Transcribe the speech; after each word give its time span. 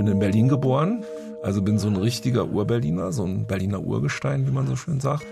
bin 0.00 0.08
in 0.08 0.18
Berlin 0.18 0.48
geboren, 0.48 1.04
also 1.42 1.60
bin 1.60 1.78
so 1.78 1.86
ein 1.86 1.96
richtiger 1.96 2.48
Urberliner, 2.48 3.12
so 3.12 3.22
ein 3.22 3.46
Berliner 3.46 3.82
Urgestein, 3.82 4.46
wie 4.46 4.50
man 4.50 4.66
so 4.66 4.74
schön 4.74 4.98
sagt. 4.98 5.26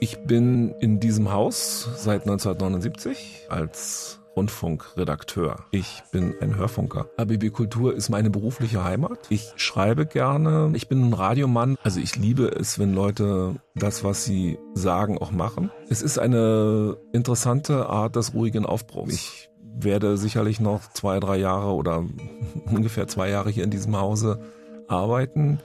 Ich 0.00 0.18
bin 0.24 0.74
in 0.80 0.98
diesem 0.98 1.30
Haus 1.30 1.88
seit 1.94 2.22
1979 2.22 3.46
als 3.48 4.18
Rundfunkredakteur. 4.34 5.66
Ich 5.70 6.02
bin 6.10 6.34
ein 6.40 6.56
Hörfunker. 6.56 7.06
ABB 7.16 7.50
Kultur 7.50 7.94
ist 7.94 8.08
meine 8.08 8.28
berufliche 8.28 8.82
Heimat. 8.82 9.20
Ich 9.28 9.52
schreibe 9.54 10.04
gerne. 10.04 10.72
Ich 10.74 10.88
bin 10.88 11.10
ein 11.10 11.12
Radiomann. 11.12 11.76
Also 11.84 12.00
ich 12.00 12.16
liebe 12.16 12.48
es, 12.48 12.80
wenn 12.80 12.94
Leute 12.94 13.54
das, 13.76 14.02
was 14.02 14.24
sie 14.24 14.58
sagen, 14.74 15.18
auch 15.18 15.30
machen. 15.30 15.70
Es 15.90 16.02
ist 16.02 16.18
eine 16.18 16.96
interessante 17.12 17.88
Art 17.88 18.16
des 18.16 18.34
ruhigen 18.34 18.66
Aufbruchs. 18.66 19.14
Ich 19.14 19.50
werde 19.82 20.16
sicherlich 20.16 20.60
noch 20.60 20.90
zwei, 20.92 21.20
drei 21.20 21.36
Jahre 21.36 21.72
oder 21.72 22.04
ungefähr 22.66 23.08
zwei 23.08 23.30
Jahre 23.30 23.50
hier 23.50 23.64
in 23.64 23.70
diesem 23.70 23.96
Hause 23.96 24.40
arbeiten. 24.86 25.60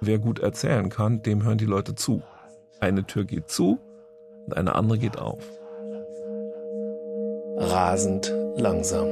Wer 0.00 0.18
gut 0.18 0.38
erzählen 0.38 0.88
kann, 0.88 1.22
dem 1.22 1.42
hören 1.42 1.58
die 1.58 1.66
Leute 1.66 1.94
zu. 1.94 2.22
Eine 2.80 3.04
Tür 3.04 3.24
geht 3.24 3.50
zu 3.50 3.78
und 4.46 4.56
eine 4.56 4.74
andere 4.74 4.98
geht 4.98 5.18
auf 5.18 5.44
rasend 7.60 8.32
langsam. 8.56 9.06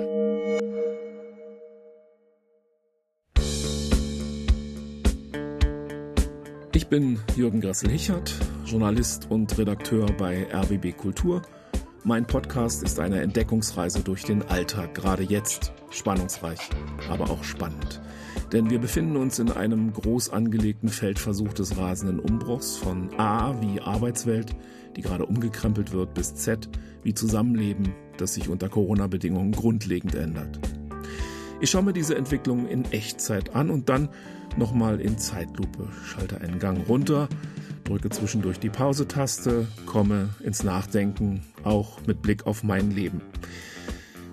Ich 6.75 6.89
bin 6.89 7.19
Jürgen 7.37 7.61
Grassel-Hichert, 7.61 8.35
Journalist 8.65 9.31
und 9.31 9.59
Redakteur 9.59 10.07
bei 10.17 10.47
RBB 10.51 10.97
Kultur. 10.97 11.43
Mein 12.09 12.27
Podcast 12.27 12.83
ist 12.83 13.01
eine 13.01 13.21
Entdeckungsreise 13.21 14.01
durch 14.01 14.25
den 14.25 14.41
Alltag, 14.41 14.95
gerade 14.95 15.23
jetzt 15.23 15.75
spannungsreich, 15.91 16.71
aber 17.11 17.29
auch 17.29 17.45
spannend. 17.45 18.01
Denn 18.51 18.71
wir 18.71 18.79
befinden 18.79 19.19
uns 19.19 19.39
in 19.39 19.53
einem 19.53 19.93
groß 19.93 20.31
angelegten 20.31 20.89
Feldversuch 20.89 21.53
des 21.53 21.77
rasenden 21.77 22.19
Umbruchs 22.19 22.79
von 22.79 23.11
A 23.21 23.61
wie 23.61 23.83
Arbeitswelt, 23.83 24.57
die 24.97 25.03
gerade 25.03 25.27
umgekrempelt 25.27 25.93
wird, 25.93 26.15
bis 26.15 26.35
Z 26.35 26.71
wie 27.03 27.13
Zusammenleben, 27.13 27.93
das 28.17 28.33
sich 28.33 28.49
unter 28.49 28.71
Corona-Bedingungen 28.71 29.53
grundlegend 29.53 30.15
ändert. 30.15 30.59
Ich 31.61 31.69
schaue 31.69 31.83
mir 31.83 31.93
diese 31.93 32.17
Entwicklung 32.17 32.67
in 32.67 32.91
Echtzeit 32.91 33.55
an 33.55 33.69
und 33.69 33.91
dann 33.91 34.09
nochmal 34.57 35.03
in 35.03 35.19
Zeitlupe, 35.19 35.91
schalte 36.07 36.41
einen 36.41 36.59
Gang 36.59 36.89
runter, 36.89 37.29
drücke 37.89 38.11
zwischendurch 38.11 38.61
die 38.61 38.69
Pause-Taste, 38.69 39.67
komme 39.87 40.29
ins 40.41 40.63
Nachdenken, 40.63 41.43
auch 41.65 42.07
mit 42.07 42.21
Blick 42.21 42.47
auf 42.47 42.63
mein 42.63 42.91
Leben. 42.91 43.23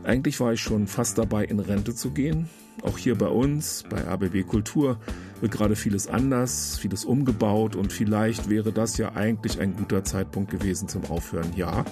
Eigentlich 0.04 0.40
war 0.40 0.54
ich 0.54 0.60
schon 0.60 0.88
fast 0.88 1.18
dabei, 1.18 1.46
in 1.46 1.60
Rente 1.60 1.96
zu 1.96 2.12
gehen. 2.12 2.50
Auch 2.84 2.98
hier 2.98 3.18
bei 3.18 3.28
uns, 3.28 3.84
bei 3.90 4.06
ABB 4.06 4.44
Kultur, 4.44 5.00
wird 5.40 5.54
gerade 5.54 5.76
vieles 5.76 6.08
anders, 6.08 6.78
vieles 6.78 7.06
umgebaut 7.06 7.76
und 7.76 7.92
vielleicht 7.92 8.50
wäre 8.50 8.72
das 8.72 8.98
ja 8.98 9.14
eigentlich 9.14 9.60
ein 9.60 9.76
guter 9.76 10.04
Zeitpunkt 10.04 10.52
gewesen 10.52 10.88
zum 10.88 11.06
Aufhören. 11.06 11.52
Ja, 11.56 11.86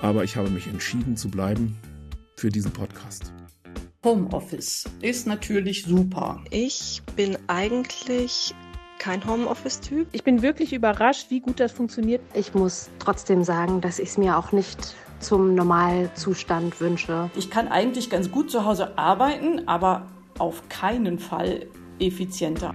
aber 0.00 0.22
ich 0.22 0.36
habe 0.36 0.50
mich 0.50 0.66
entschieden 0.66 1.16
zu 1.16 1.30
bleiben 1.30 1.76
für 2.36 2.50
diesen 2.50 2.72
Podcast. 2.72 3.32
Homeoffice 4.04 4.84
ist 5.00 5.26
natürlich 5.26 5.84
super. 5.84 6.44
Ich 6.50 7.02
bin 7.16 7.38
eigentlich 7.46 8.54
kein 8.98 9.26
Homeoffice-Typ. 9.26 10.08
Ich 10.12 10.24
bin 10.24 10.42
wirklich 10.42 10.72
überrascht, 10.72 11.30
wie 11.30 11.40
gut 11.40 11.60
das 11.60 11.72
funktioniert. 11.72 12.22
Ich 12.34 12.54
muss 12.54 12.90
trotzdem 12.98 13.44
sagen, 13.44 13.80
dass 13.80 13.98
ich 13.98 14.10
es 14.10 14.18
mir 14.18 14.36
auch 14.38 14.52
nicht 14.52 14.94
zum 15.20 15.54
Normalzustand 15.54 16.80
wünsche. 16.80 17.30
Ich 17.36 17.50
kann 17.50 17.68
eigentlich 17.68 18.10
ganz 18.10 18.30
gut 18.30 18.50
zu 18.50 18.64
Hause 18.64 18.98
arbeiten, 18.98 19.66
aber 19.68 20.06
auf 20.38 20.68
keinen 20.68 21.18
Fall 21.18 21.66
effizienter. 21.98 22.74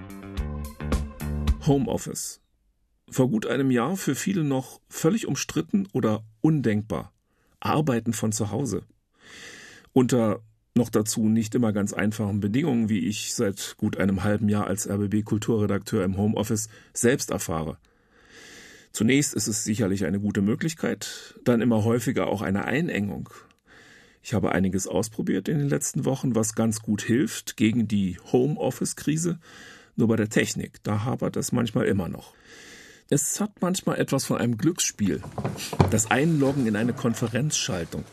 Homeoffice. 1.66 2.40
Vor 3.10 3.28
gut 3.28 3.46
einem 3.46 3.70
Jahr 3.70 3.96
für 3.96 4.14
viele 4.14 4.44
noch 4.44 4.80
völlig 4.88 5.26
umstritten 5.26 5.88
oder 5.92 6.22
undenkbar. 6.40 7.12
Arbeiten 7.58 8.12
von 8.12 8.32
zu 8.32 8.50
Hause. 8.50 8.82
Unter 9.92 10.40
noch 10.74 10.88
dazu 10.88 11.28
nicht 11.28 11.54
immer 11.54 11.72
ganz 11.72 11.92
einfachen 11.92 12.40
Bedingungen, 12.40 12.88
wie 12.88 13.00
ich 13.00 13.34
seit 13.34 13.74
gut 13.76 13.96
einem 13.98 14.24
halben 14.24 14.48
Jahr 14.48 14.66
als 14.66 14.88
RBB 14.88 15.24
Kulturredakteur 15.24 16.04
im 16.04 16.16
Homeoffice 16.16 16.68
selbst 16.92 17.30
erfahre. 17.30 17.78
Zunächst 18.92 19.34
ist 19.34 19.46
es 19.46 19.64
sicherlich 19.64 20.04
eine 20.04 20.20
gute 20.20 20.42
Möglichkeit, 20.42 21.38
dann 21.44 21.60
immer 21.60 21.84
häufiger 21.84 22.26
auch 22.26 22.42
eine 22.42 22.64
Einengung. 22.64 23.30
Ich 24.22 24.34
habe 24.34 24.52
einiges 24.52 24.86
ausprobiert 24.86 25.48
in 25.48 25.58
den 25.58 25.68
letzten 25.68 26.04
Wochen, 26.04 26.34
was 26.34 26.54
ganz 26.54 26.80
gut 26.80 27.02
hilft 27.02 27.56
gegen 27.56 27.88
die 27.88 28.18
Homeoffice-Krise. 28.32 29.38
Nur 29.96 30.08
bei 30.08 30.16
der 30.16 30.28
Technik, 30.28 30.82
da 30.82 31.04
hapert 31.04 31.36
es 31.36 31.52
manchmal 31.52 31.86
immer 31.86 32.08
noch. 32.08 32.34
Es 33.08 33.40
hat 33.40 33.60
manchmal 33.60 33.98
etwas 33.98 34.24
von 34.24 34.38
einem 34.38 34.56
Glücksspiel. 34.56 35.22
Das 35.90 36.10
Einloggen 36.10 36.66
in 36.66 36.76
eine 36.76 36.92
Konferenzschaltung. 36.92 38.04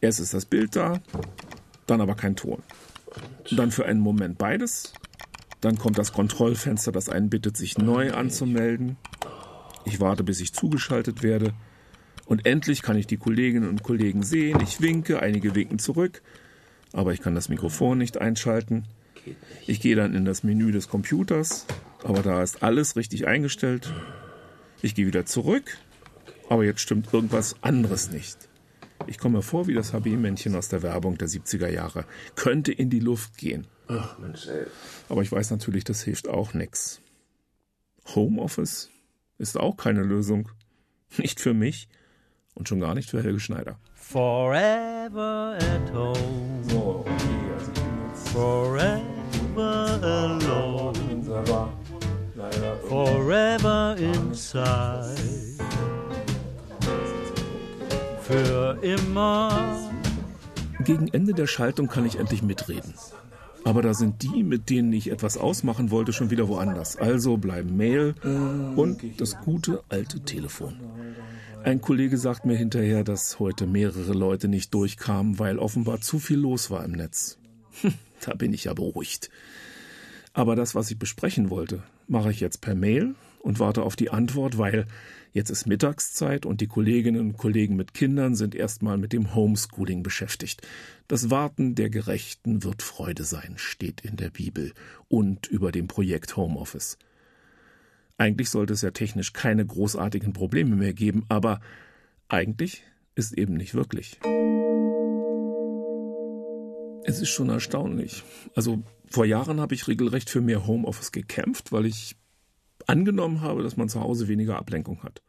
Erst 0.00 0.20
ist 0.20 0.34
das 0.34 0.46
Bild 0.46 0.76
da, 0.76 1.00
dann 1.86 2.00
aber 2.00 2.14
kein 2.14 2.36
Ton. 2.36 2.62
Dann 3.50 3.70
für 3.70 3.86
einen 3.86 4.00
Moment 4.00 4.38
beides. 4.38 4.92
Dann 5.60 5.76
kommt 5.76 5.98
das 5.98 6.12
Kontrollfenster, 6.12 6.92
das 6.92 7.08
einen 7.08 7.30
bittet, 7.30 7.56
sich 7.56 7.78
neu 7.78 8.12
anzumelden. 8.12 8.96
Ich 9.84 10.00
warte, 10.00 10.22
bis 10.22 10.40
ich 10.40 10.52
zugeschaltet 10.52 11.22
werde. 11.22 11.52
Und 12.26 12.46
endlich 12.46 12.82
kann 12.82 12.96
ich 12.96 13.06
die 13.06 13.16
Kolleginnen 13.16 13.68
und 13.68 13.82
Kollegen 13.82 14.22
sehen. 14.22 14.60
Ich 14.62 14.80
winke, 14.80 15.20
einige 15.20 15.54
winken 15.54 15.78
zurück. 15.78 16.22
Aber 16.92 17.12
ich 17.12 17.20
kann 17.20 17.34
das 17.34 17.48
Mikrofon 17.48 17.98
nicht 17.98 18.18
einschalten. 18.18 18.84
Ich 19.66 19.80
gehe 19.80 19.96
dann 19.96 20.14
in 20.14 20.24
das 20.24 20.42
Menü 20.42 20.72
des 20.72 20.88
Computers, 20.88 21.66
aber 22.04 22.22
da 22.22 22.42
ist 22.42 22.62
alles 22.62 22.96
richtig 22.96 23.26
eingestellt. 23.26 23.92
Ich 24.80 24.94
gehe 24.94 25.06
wieder 25.06 25.26
zurück, 25.26 25.78
aber 26.48 26.64
jetzt 26.64 26.80
stimmt 26.80 27.12
irgendwas 27.12 27.56
anderes 27.62 28.10
nicht. 28.10 28.47
Ich 29.06 29.18
komme 29.18 29.42
vor 29.42 29.66
wie 29.66 29.74
das 29.74 29.92
HB-Männchen 29.92 30.54
aus 30.54 30.68
der 30.68 30.82
Werbung 30.82 31.16
der 31.18 31.28
70er 31.28 31.68
Jahre. 31.68 32.04
Könnte 32.34 32.72
in 32.72 32.90
die 32.90 33.00
Luft 33.00 33.38
gehen. 33.38 33.66
Ach, 33.88 34.18
Mensch, 34.18 34.46
ey. 34.48 34.66
Aber 35.08 35.22
ich 35.22 35.32
weiß 35.32 35.50
natürlich, 35.50 35.84
das 35.84 36.02
hilft 36.02 36.28
auch 36.28 36.52
nichts. 36.52 37.00
Homeoffice 38.14 38.90
ist 39.38 39.58
auch 39.58 39.76
keine 39.76 40.02
Lösung. 40.02 40.50
Nicht 41.16 41.40
für 41.40 41.54
mich 41.54 41.88
und 42.54 42.68
schon 42.68 42.80
gar 42.80 42.94
nicht 42.94 43.10
für 43.10 43.22
Helge 43.22 43.40
Schneider. 43.40 43.78
Forever 43.94 45.56
at 45.58 45.92
home. 45.94 46.64
So, 46.68 47.04
okay, 47.06 47.12
also 47.56 47.72
ich 47.72 47.80
bin 47.80 48.08
jetzt 48.08 48.28
Forever 48.28 50.00
alone. 50.02 50.88
Forever 52.88 53.96
inside. 53.98 55.37
Für 58.28 58.78
immer. 58.82 59.90
Gegen 60.84 61.08
Ende 61.08 61.32
der 61.32 61.46
Schaltung 61.46 61.88
kann 61.88 62.04
ich 62.04 62.16
endlich 62.16 62.42
mitreden. 62.42 62.92
Aber 63.64 63.80
da 63.80 63.94
sind 63.94 64.22
die, 64.22 64.42
mit 64.42 64.68
denen 64.68 64.92
ich 64.92 65.10
etwas 65.10 65.38
ausmachen 65.38 65.90
wollte, 65.90 66.12
schon 66.12 66.28
wieder 66.28 66.46
woanders. 66.46 66.96
Also 66.96 67.38
bleiben 67.38 67.78
Mail 67.78 68.14
und 68.76 69.00
das 69.18 69.40
gute 69.40 69.82
alte 69.88 70.20
Telefon. 70.20 70.74
Ein 71.64 71.80
Kollege 71.80 72.18
sagt 72.18 72.44
mir 72.44 72.54
hinterher, 72.54 73.02
dass 73.02 73.38
heute 73.38 73.66
mehrere 73.66 74.12
Leute 74.12 74.48
nicht 74.48 74.74
durchkamen, 74.74 75.38
weil 75.38 75.58
offenbar 75.58 76.02
zu 76.02 76.18
viel 76.18 76.38
los 76.38 76.70
war 76.70 76.84
im 76.84 76.92
Netz. 76.92 77.38
Hm, 77.80 77.94
da 78.26 78.34
bin 78.34 78.52
ich 78.52 78.64
ja 78.64 78.74
beruhigt. 78.74 79.30
Aber 80.34 80.54
das, 80.54 80.74
was 80.74 80.90
ich 80.90 80.98
besprechen 80.98 81.48
wollte, 81.48 81.82
mache 82.08 82.30
ich 82.30 82.40
jetzt 82.40 82.60
per 82.60 82.74
Mail 82.74 83.14
und 83.40 83.58
warte 83.58 83.82
auf 83.82 83.96
die 83.96 84.10
Antwort, 84.10 84.58
weil 84.58 84.86
jetzt 85.32 85.50
ist 85.50 85.66
Mittagszeit 85.66 86.46
und 86.46 86.60
die 86.60 86.66
Kolleginnen 86.66 87.20
und 87.20 87.36
Kollegen 87.36 87.76
mit 87.76 87.94
Kindern 87.94 88.34
sind 88.34 88.54
erstmal 88.54 88.98
mit 88.98 89.12
dem 89.12 89.34
Homeschooling 89.34 90.02
beschäftigt. 90.02 90.66
Das 91.06 91.30
Warten 91.30 91.74
der 91.74 91.90
Gerechten 91.90 92.64
wird 92.64 92.82
Freude 92.82 93.24
sein, 93.24 93.54
steht 93.56 94.00
in 94.00 94.16
der 94.16 94.30
Bibel 94.30 94.72
und 95.08 95.46
über 95.46 95.72
dem 95.72 95.86
Projekt 95.86 96.36
Homeoffice. 96.36 96.98
Eigentlich 98.16 98.50
sollte 98.50 98.72
es 98.72 98.82
ja 98.82 98.90
technisch 98.90 99.32
keine 99.32 99.64
großartigen 99.64 100.32
Probleme 100.32 100.74
mehr 100.74 100.92
geben, 100.92 101.24
aber 101.28 101.60
eigentlich 102.26 102.82
ist 103.14 103.32
eben 103.32 103.54
nicht 103.54 103.74
wirklich. 103.74 104.18
Es 107.04 107.20
ist 107.20 107.30
schon 107.30 107.48
erstaunlich. 107.48 108.22
Also 108.54 108.82
vor 109.06 109.24
Jahren 109.24 109.60
habe 109.60 109.74
ich 109.74 109.88
regelrecht 109.88 110.28
für 110.28 110.40
mehr 110.40 110.66
Homeoffice 110.66 111.12
gekämpft, 111.12 111.72
weil 111.72 111.86
ich 111.86 112.16
angenommen 112.88 113.40
habe, 113.40 113.62
dass 113.62 113.76
man 113.76 113.88
zu 113.88 114.00
Hause 114.00 114.28
weniger 114.28 114.56
Ablenkung 114.56 115.02
hat. 115.02 115.22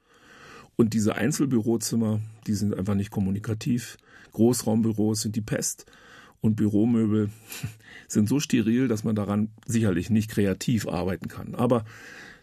Und 0.76 0.94
diese 0.94 1.16
Einzelbürozimmer, 1.16 2.22
die 2.48 2.54
sind 2.54 2.76
einfach 2.76 2.96
nicht 2.96 3.12
kommunikativ. 3.12 3.98
Großraumbüros 4.32 5.22
sind 5.22 5.36
die 5.36 5.42
Pest. 5.42 5.86
Und 6.42 6.56
Büromöbel 6.56 7.30
sind 8.08 8.30
so 8.30 8.40
steril, 8.40 8.88
dass 8.88 9.04
man 9.04 9.16
daran 9.16 9.50
sicherlich 9.66 10.10
nicht 10.10 10.32
kreativ 10.32 10.88
arbeiten 10.88 11.28
kann. 11.28 11.54
Aber 11.54 11.84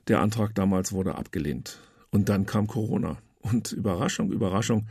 der 0.06 0.20
Antrag 0.20 0.54
damals 0.54 0.92
wurde 0.92 1.14
abgelehnt. 1.14 1.80
Und 2.10 2.28
dann 2.28 2.46
kam 2.46 2.66
Corona. 2.66 3.18
Und 3.40 3.72
Überraschung, 3.72 4.30
Überraschung, 4.30 4.86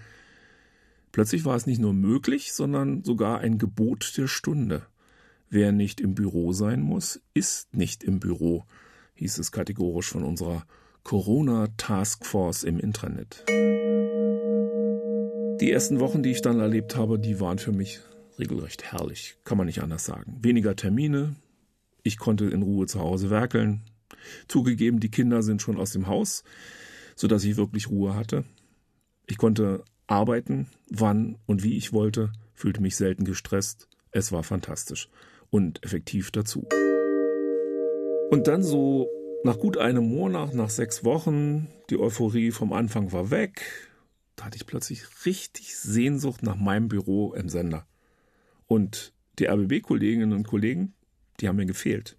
Plötzlich 1.15 1.45
war 1.45 1.55
es 1.55 1.65
nicht 1.65 1.79
nur 1.79 1.93
möglich, 1.93 2.51
sondern 2.51 3.05
sogar 3.05 3.39
ein 3.39 3.57
Gebot 3.57 4.17
der 4.17 4.27
Stunde. 4.27 4.85
Wer 5.49 5.71
nicht 5.71 6.01
im 6.01 6.13
Büro 6.13 6.51
sein 6.51 6.81
muss, 6.81 7.21
ist 7.33 7.73
nicht 7.73 8.03
im 8.03 8.19
Büro, 8.19 8.65
hieß 9.15 9.37
es 9.39 9.51
kategorisch 9.51 10.09
von 10.09 10.23
unserer 10.23 10.65
Corona 11.03 11.67
Taskforce 11.77 12.63
im 12.63 12.79
Intranet. 12.79 13.43
Die 15.61 15.71
ersten 15.71 15.99
Wochen, 15.99 16.23
die 16.23 16.31
ich 16.31 16.41
dann 16.41 16.59
erlebt 16.59 16.95
habe, 16.95 17.17
die 17.19 17.39
waren 17.39 17.59
für 17.59 17.71
mich 17.71 17.99
regelrecht 18.37 18.83
herrlich, 18.91 19.37
kann 19.45 19.57
man 19.57 19.67
nicht 19.67 19.81
anders 19.81 20.05
sagen. 20.05 20.37
Weniger 20.41 20.75
Termine, 20.75 21.35
ich 22.03 22.17
konnte 22.17 22.45
in 22.45 22.61
Ruhe 22.61 22.87
zu 22.87 22.99
Hause 22.99 23.29
werkeln. 23.29 23.81
Zugegeben, 24.47 24.99
die 24.99 25.09
Kinder 25.09 25.41
sind 25.41 25.61
schon 25.61 25.77
aus 25.77 25.91
dem 25.91 26.07
Haus, 26.07 26.43
so 27.15 27.27
dass 27.27 27.43
ich 27.43 27.57
wirklich 27.57 27.89
Ruhe 27.89 28.15
hatte. 28.15 28.43
Ich 29.27 29.37
konnte 29.37 29.83
arbeiten, 30.07 30.67
wann 30.89 31.37
und 31.45 31.63
wie 31.63 31.77
ich 31.77 31.93
wollte, 31.93 32.31
fühlte 32.53 32.81
mich 32.81 32.95
selten 32.95 33.25
gestresst. 33.25 33.87
Es 34.11 34.31
war 34.31 34.43
fantastisch 34.43 35.09
und 35.49 35.83
effektiv 35.83 36.31
dazu. 36.31 36.67
Und 38.35 38.47
dann 38.47 38.63
so 38.63 39.09
nach 39.45 39.57
gut 39.59 39.77
einem 39.77 40.09
Monat, 40.09 40.53
nach 40.53 40.69
sechs 40.69 41.05
Wochen, 41.05 41.69
die 41.89 41.97
Euphorie 41.97 42.51
vom 42.51 42.73
Anfang 42.73 43.13
war 43.13 43.31
weg, 43.31 43.61
da 44.35 44.43
hatte 44.43 44.57
ich 44.57 44.65
plötzlich 44.65 45.25
richtig 45.25 45.77
Sehnsucht 45.77 46.43
nach 46.43 46.57
meinem 46.57 46.89
Büro 46.89 47.33
im 47.33 47.47
Sender. 47.47 47.87
Und 48.67 49.13
die 49.39 49.45
RBB-Kolleginnen 49.45 50.33
und 50.33 50.45
Kollegen, 50.45 50.93
die 51.39 51.47
haben 51.47 51.55
mir 51.55 51.65
gefehlt. 51.65 52.17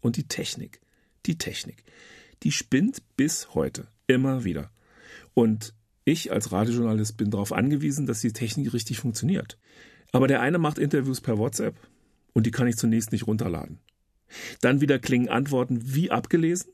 Und 0.00 0.16
die 0.16 0.26
Technik, 0.26 0.80
die 1.26 1.38
Technik, 1.38 1.84
die 2.42 2.50
spinnt 2.50 3.00
bis 3.16 3.54
heute 3.54 3.86
immer 4.08 4.42
wieder. 4.42 4.72
Und 5.32 5.74
ich 6.04 6.32
als 6.32 6.50
Radiojournalist 6.50 7.16
bin 7.16 7.30
darauf 7.30 7.52
angewiesen, 7.52 8.06
dass 8.06 8.20
die 8.20 8.32
Technik 8.32 8.72
richtig 8.72 8.98
funktioniert. 8.98 9.58
Aber 10.10 10.26
der 10.26 10.40
eine 10.40 10.58
macht 10.58 10.78
Interviews 10.78 11.20
per 11.20 11.38
WhatsApp 11.38 11.76
und 12.32 12.46
die 12.46 12.50
kann 12.50 12.66
ich 12.66 12.76
zunächst 12.76 13.12
nicht 13.12 13.28
runterladen. 13.28 13.78
Dann 14.60 14.80
wieder 14.80 14.98
klingen 14.98 15.28
Antworten 15.28 15.94
wie 15.94 16.10
abgelesen, 16.10 16.72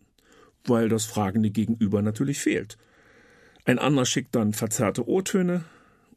weil 0.65 0.89
das 0.89 1.05
fragende 1.05 1.51
Gegenüber 1.51 2.03
natürlich 2.03 2.39
fehlt. 2.39 2.79
Ein 3.65 3.79
anderer 3.79 4.07
schickt 4.07 4.35
dann 4.35 4.53
verzerrte 4.53 5.09
O-Töne 5.09 5.65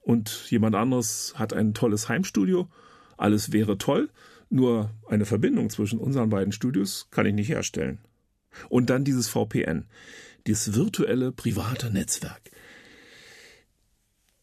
und 0.02 0.50
jemand 0.50 0.76
anderes 0.76 1.34
hat 1.36 1.54
ein 1.54 1.74
tolles 1.74 2.10
Heimstudio. 2.10 2.70
Alles 3.18 3.52
wäre 3.52 3.78
toll, 3.78 4.10
nur 4.50 4.92
eine 5.08 5.26
Verbindung 5.26 5.70
zwischen 5.70 6.00
unseren 6.00 6.30
beiden 6.30 6.52
Studios 6.52 7.08
kann 7.12 7.26
ich 7.26 7.34
nicht 7.34 7.50
herstellen. 7.50 8.00
Und 8.70 8.90
dann 8.90 9.04
dieses 9.04 9.28
VPN, 9.30 9.86
dieses 10.46 10.76
virtuelle 10.76 11.32
private 11.32 11.90
Netzwerk. 11.92 12.42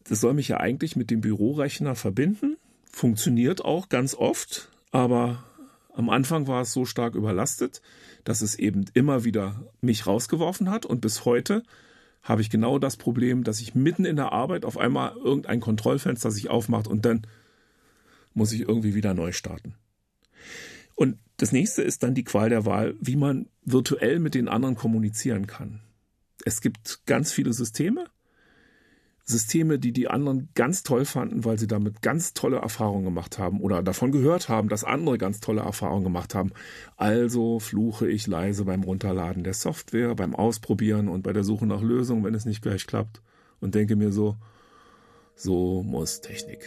Das 0.03 0.19
soll 0.19 0.33
mich 0.33 0.49
ja 0.49 0.57
eigentlich 0.57 0.95
mit 0.95 1.09
dem 1.11 1.21
Bürorechner 1.21 1.95
verbinden, 1.95 2.57
funktioniert 2.91 3.63
auch 3.63 3.87
ganz 3.87 4.13
oft, 4.13 4.69
aber 4.91 5.45
am 5.93 6.09
Anfang 6.09 6.47
war 6.47 6.61
es 6.61 6.73
so 6.73 6.85
stark 6.85 7.15
überlastet, 7.15 7.81
dass 8.23 8.41
es 8.41 8.55
eben 8.55 8.85
immer 8.93 9.23
wieder 9.23 9.71
mich 9.81 10.07
rausgeworfen 10.07 10.69
hat 10.69 10.85
und 10.85 11.01
bis 11.01 11.25
heute 11.25 11.63
habe 12.21 12.41
ich 12.41 12.49
genau 12.49 12.77
das 12.77 12.97
Problem, 12.97 13.43
dass 13.43 13.61
ich 13.61 13.73
mitten 13.73 14.05
in 14.05 14.15
der 14.15 14.31
Arbeit 14.31 14.63
auf 14.63 14.77
einmal 14.77 15.15
irgendein 15.15 15.59
Kontrollfenster 15.59 16.31
sich 16.31 16.49
aufmacht 16.49 16.87
und 16.87 17.05
dann 17.05 17.25
muss 18.33 18.53
ich 18.53 18.61
irgendwie 18.61 18.95
wieder 18.95 19.13
neu 19.13 19.31
starten. 19.31 19.75
Und 20.95 21.17
das 21.37 21.51
nächste 21.51 21.81
ist 21.81 22.03
dann 22.03 22.13
die 22.13 22.23
Qual 22.23 22.49
der 22.49 22.65
Wahl, 22.65 22.95
wie 23.01 23.15
man 23.15 23.47
virtuell 23.63 24.19
mit 24.19 24.35
den 24.35 24.47
anderen 24.47 24.75
kommunizieren 24.75 25.47
kann. 25.47 25.81
Es 26.45 26.61
gibt 26.61 27.05
ganz 27.07 27.31
viele 27.31 27.53
Systeme, 27.53 28.05
Systeme, 29.31 29.79
die 29.79 29.91
die 29.91 30.07
anderen 30.07 30.49
ganz 30.53 30.83
toll 30.83 31.05
fanden, 31.05 31.45
weil 31.45 31.57
sie 31.57 31.67
damit 31.67 32.01
ganz 32.01 32.33
tolle 32.33 32.57
Erfahrungen 32.57 33.05
gemacht 33.05 33.39
haben 33.39 33.61
oder 33.61 33.81
davon 33.81 34.11
gehört 34.11 34.49
haben, 34.49 34.69
dass 34.69 34.83
andere 34.83 35.17
ganz 35.17 35.39
tolle 35.39 35.61
Erfahrungen 35.61 36.03
gemacht 36.03 36.35
haben. 36.35 36.51
Also 36.97 37.59
fluche 37.59 38.07
ich 38.07 38.27
leise 38.27 38.65
beim 38.65 38.83
Runterladen 38.83 39.43
der 39.43 39.53
Software, 39.53 40.15
beim 40.15 40.35
Ausprobieren 40.35 41.07
und 41.07 41.23
bei 41.23 41.33
der 41.33 41.43
Suche 41.43 41.65
nach 41.65 41.81
Lösungen, 41.81 42.23
wenn 42.23 42.35
es 42.35 42.45
nicht 42.45 42.61
gleich 42.61 42.85
klappt 42.85 43.21
und 43.59 43.75
denke 43.75 43.95
mir 43.95 44.11
so, 44.11 44.35
so 45.35 45.83
muss 45.83 46.21
Technik. 46.21 46.59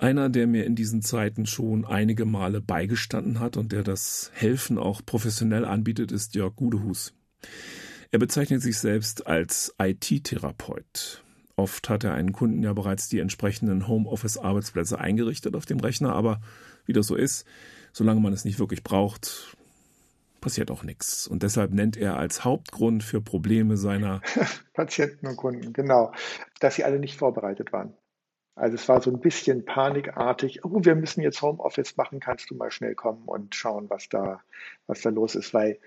Einer, 0.00 0.28
der 0.28 0.46
mir 0.46 0.66
in 0.66 0.74
diesen 0.74 1.02
Zeiten 1.02 1.46
schon 1.46 1.84
einige 1.84 2.24
Male 2.24 2.60
beigestanden 2.60 3.40
hat 3.40 3.56
und 3.56 3.72
der 3.72 3.82
das 3.82 4.30
Helfen 4.34 4.78
auch 4.78 5.00
professionell 5.04 5.64
anbietet, 5.64 6.12
ist 6.12 6.34
Jörg 6.34 6.56
Gudehus. 6.56 7.14
Er 8.14 8.20
bezeichnet 8.20 8.62
sich 8.62 8.78
selbst 8.78 9.26
als 9.26 9.74
IT-Therapeut. 9.76 11.24
Oft 11.56 11.88
hat 11.88 12.04
er 12.04 12.14
einen 12.14 12.30
Kunden 12.30 12.62
ja 12.62 12.72
bereits 12.72 13.08
die 13.08 13.18
entsprechenden 13.18 13.88
Homeoffice-Arbeitsplätze 13.88 15.00
eingerichtet 15.00 15.56
auf 15.56 15.66
dem 15.66 15.80
Rechner, 15.80 16.14
aber 16.14 16.40
wie 16.86 16.92
das 16.92 17.08
so 17.08 17.16
ist, 17.16 17.44
solange 17.92 18.20
man 18.20 18.32
es 18.32 18.44
nicht 18.44 18.60
wirklich 18.60 18.84
braucht, 18.84 19.56
passiert 20.40 20.70
auch 20.70 20.84
nichts. 20.84 21.26
Und 21.26 21.42
deshalb 21.42 21.72
nennt 21.72 21.96
er 21.96 22.16
als 22.16 22.44
Hauptgrund 22.44 23.02
für 23.02 23.20
Probleme 23.20 23.76
seiner 23.76 24.20
Patienten 24.74 25.26
und 25.26 25.34
Kunden, 25.34 25.72
genau, 25.72 26.12
dass 26.60 26.76
sie 26.76 26.84
alle 26.84 27.00
nicht 27.00 27.18
vorbereitet 27.18 27.72
waren. 27.72 27.94
Also 28.54 28.76
es 28.76 28.88
war 28.88 29.02
so 29.02 29.10
ein 29.10 29.18
bisschen 29.18 29.64
panikartig. 29.64 30.64
Oh, 30.64 30.84
wir 30.84 30.94
müssen 30.94 31.20
jetzt 31.20 31.42
Homeoffice 31.42 31.96
machen. 31.96 32.20
Kannst 32.20 32.48
du 32.48 32.54
mal 32.54 32.70
schnell 32.70 32.94
kommen 32.94 33.24
und 33.24 33.56
schauen, 33.56 33.90
was 33.90 34.08
da, 34.08 34.40
was 34.86 35.00
da 35.00 35.10
los 35.10 35.34
ist? 35.34 35.52
Weil 35.52 35.80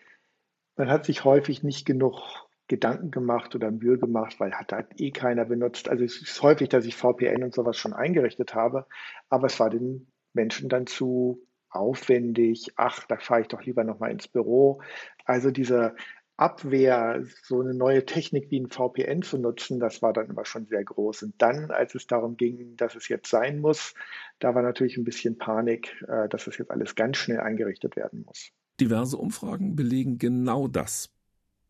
man 0.78 0.90
hat 0.90 1.06
sich 1.06 1.24
häufig 1.24 1.64
nicht 1.64 1.86
genug 1.86 2.22
Gedanken 2.68 3.12
gemacht 3.12 3.56
oder 3.56 3.72
Mühe 3.72 3.98
gemacht, 3.98 4.40
weil 4.40 4.54
hat 4.54 4.74
halt 4.74 5.00
eh 5.00 5.12
keiner 5.12 5.46
benutzt. 5.46 5.90
Also 5.90 6.04
es 6.04 6.22
ist 6.22 6.42
häufig, 6.42 6.70
dass 6.70 6.86
ich 6.86 6.96
VPN 6.96 7.44
und 7.44 7.54
sowas 7.54 7.78
schon 7.78 7.94
eingerichtet 7.94 8.54
habe, 8.54 8.86
aber 9.30 9.48
es 9.48 9.60
war 9.60 9.70
den 9.70 10.12
Menschen 10.34 10.70
dann 10.70 10.86
zu 10.86 11.42
aufwendig. 11.70 12.74
Ach, 12.76 13.06
da 13.08 13.18
fahre 13.18 13.42
ich 13.42 13.48
doch 13.48 13.64
lieber 13.64 13.84
nochmal 13.84 14.12
ins 14.12 14.28
Büro. 14.28 14.82
Also 15.26 15.52
diese 15.52 15.96
Abwehr, 16.36 17.24
so 17.42 17.62
eine 17.62 17.74
neue 17.74 18.06
Technik 18.06 18.52
wie 18.52 18.60
ein 18.60 18.70
VPN 18.70 19.24
zu 19.24 19.40
nutzen, 19.40 19.80
das 19.80 20.02
war 20.02 20.14
dann 20.14 20.30
immer 20.30 20.46
schon 20.46 20.68
sehr 20.68 20.84
groß. 20.84 21.24
Und 21.24 21.42
dann, 21.42 21.72
als 21.72 21.96
es 21.96 22.06
darum 22.06 22.38
ging, 22.38 22.76
dass 22.78 22.96
es 22.96 23.08
jetzt 23.08 23.30
sein 23.30 23.60
muss, 23.60 23.96
da 24.40 24.54
war 24.54 24.62
natürlich 24.62 24.98
ein 24.98 25.04
bisschen 25.04 25.38
Panik, 25.38 25.96
äh, 26.08 26.30
dass 26.30 26.48
es 26.48 26.58
jetzt 26.58 26.70
alles 26.70 26.96
ganz 26.96 27.18
schnell 27.18 27.40
eingerichtet 27.40 27.96
werden 27.96 28.24
muss. 28.26 28.52
Diverse 28.80 29.18
Umfragen 29.18 29.76
belegen 29.76 30.18
genau 30.18 30.68
das. 30.68 31.10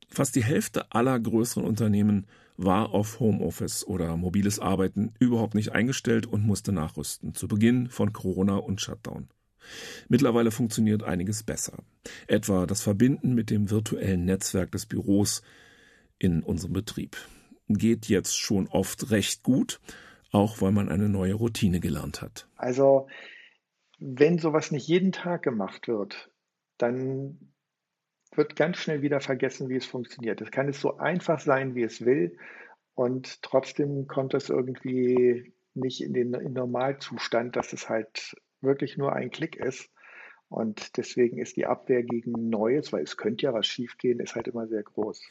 Fast 0.10 0.36
die 0.36 0.44
Hälfte 0.44 0.92
aller 0.92 1.20
größeren 1.20 1.66
Unternehmen 1.66 2.28
war 2.58 2.90
auf 2.94 3.20
Homeoffice 3.20 3.86
oder 3.86 4.18
mobiles 4.18 4.60
Arbeiten 4.60 5.14
überhaupt 5.20 5.54
nicht 5.54 5.74
eingestellt 5.74 6.26
und 6.26 6.46
musste 6.46 6.72
nachrüsten, 6.72 7.34
zu 7.36 7.48
Beginn 7.48 7.90
von 7.90 8.14
Corona 8.14 8.56
und 8.56 8.82
Shutdown. 8.82 9.28
Mittlerweile 10.08 10.52
funktioniert 10.52 11.04
einiges 11.04 11.44
besser. 11.44 11.84
Etwa 12.28 12.66
das 12.66 12.82
Verbinden 12.82 13.36
mit 13.36 13.50
dem 13.50 13.70
virtuellen 13.70 14.26
Netzwerk 14.26 14.72
des 14.72 14.86
Büros 14.86 15.44
in 16.20 16.42
unserem 16.42 16.74
Betrieb. 16.74 17.18
Geht 17.68 18.08
jetzt 18.08 18.38
schon 18.38 18.68
oft 18.68 19.12
recht 19.12 19.44
gut, 19.44 19.80
auch 20.32 20.62
weil 20.62 20.72
man 20.72 20.90
eine 20.90 21.10
neue 21.10 21.34
Routine 21.34 21.80
gelernt 21.80 22.22
hat. 22.22 22.48
Also, 22.56 23.08
wenn 24.00 24.40
sowas 24.40 24.72
nicht 24.72 24.88
jeden 24.88 25.12
Tag 25.12 25.44
gemacht 25.44 25.88
wird, 25.88 26.32
dann 26.78 27.54
wird 28.36 28.56
ganz 28.56 28.78
schnell 28.78 29.02
wieder 29.02 29.20
vergessen, 29.20 29.70
wie 29.70 29.78
es 29.78 29.86
funktioniert. 29.86 30.42
Es 30.42 30.52
kann 30.52 30.68
es 30.70 30.80
so 30.80 30.98
einfach 30.98 31.40
sein, 31.40 31.76
wie 31.76 31.84
es 31.84 32.06
will, 32.06 32.38
und 32.98 33.44
trotzdem 33.44 34.08
kommt 34.08 34.34
es 34.34 34.50
irgendwie 34.50 35.54
nicht 35.76 36.02
in 36.02 36.14
den 36.14 36.34
in 36.34 36.54
Normalzustand, 36.54 37.56
dass 37.56 37.72
es 37.72 37.90
halt 37.90 38.36
wirklich 38.60 38.98
nur 38.98 39.14
ein 39.14 39.30
Klick 39.30 39.56
ist. 39.56 39.92
Und 40.50 40.98
deswegen 40.98 41.38
ist 41.38 41.58
die 41.58 41.68
Abwehr 41.68 42.02
gegen 42.02 42.50
Neues, 42.50 42.92
weil 42.92 43.04
es 43.04 43.16
könnte 43.16 43.44
ja 43.46 43.54
was 43.54 43.68
schiefgehen, 43.68 44.20
ist 44.20 44.34
halt 44.34 44.48
immer 44.48 44.68
sehr 44.68 44.82
groß. 44.82 45.22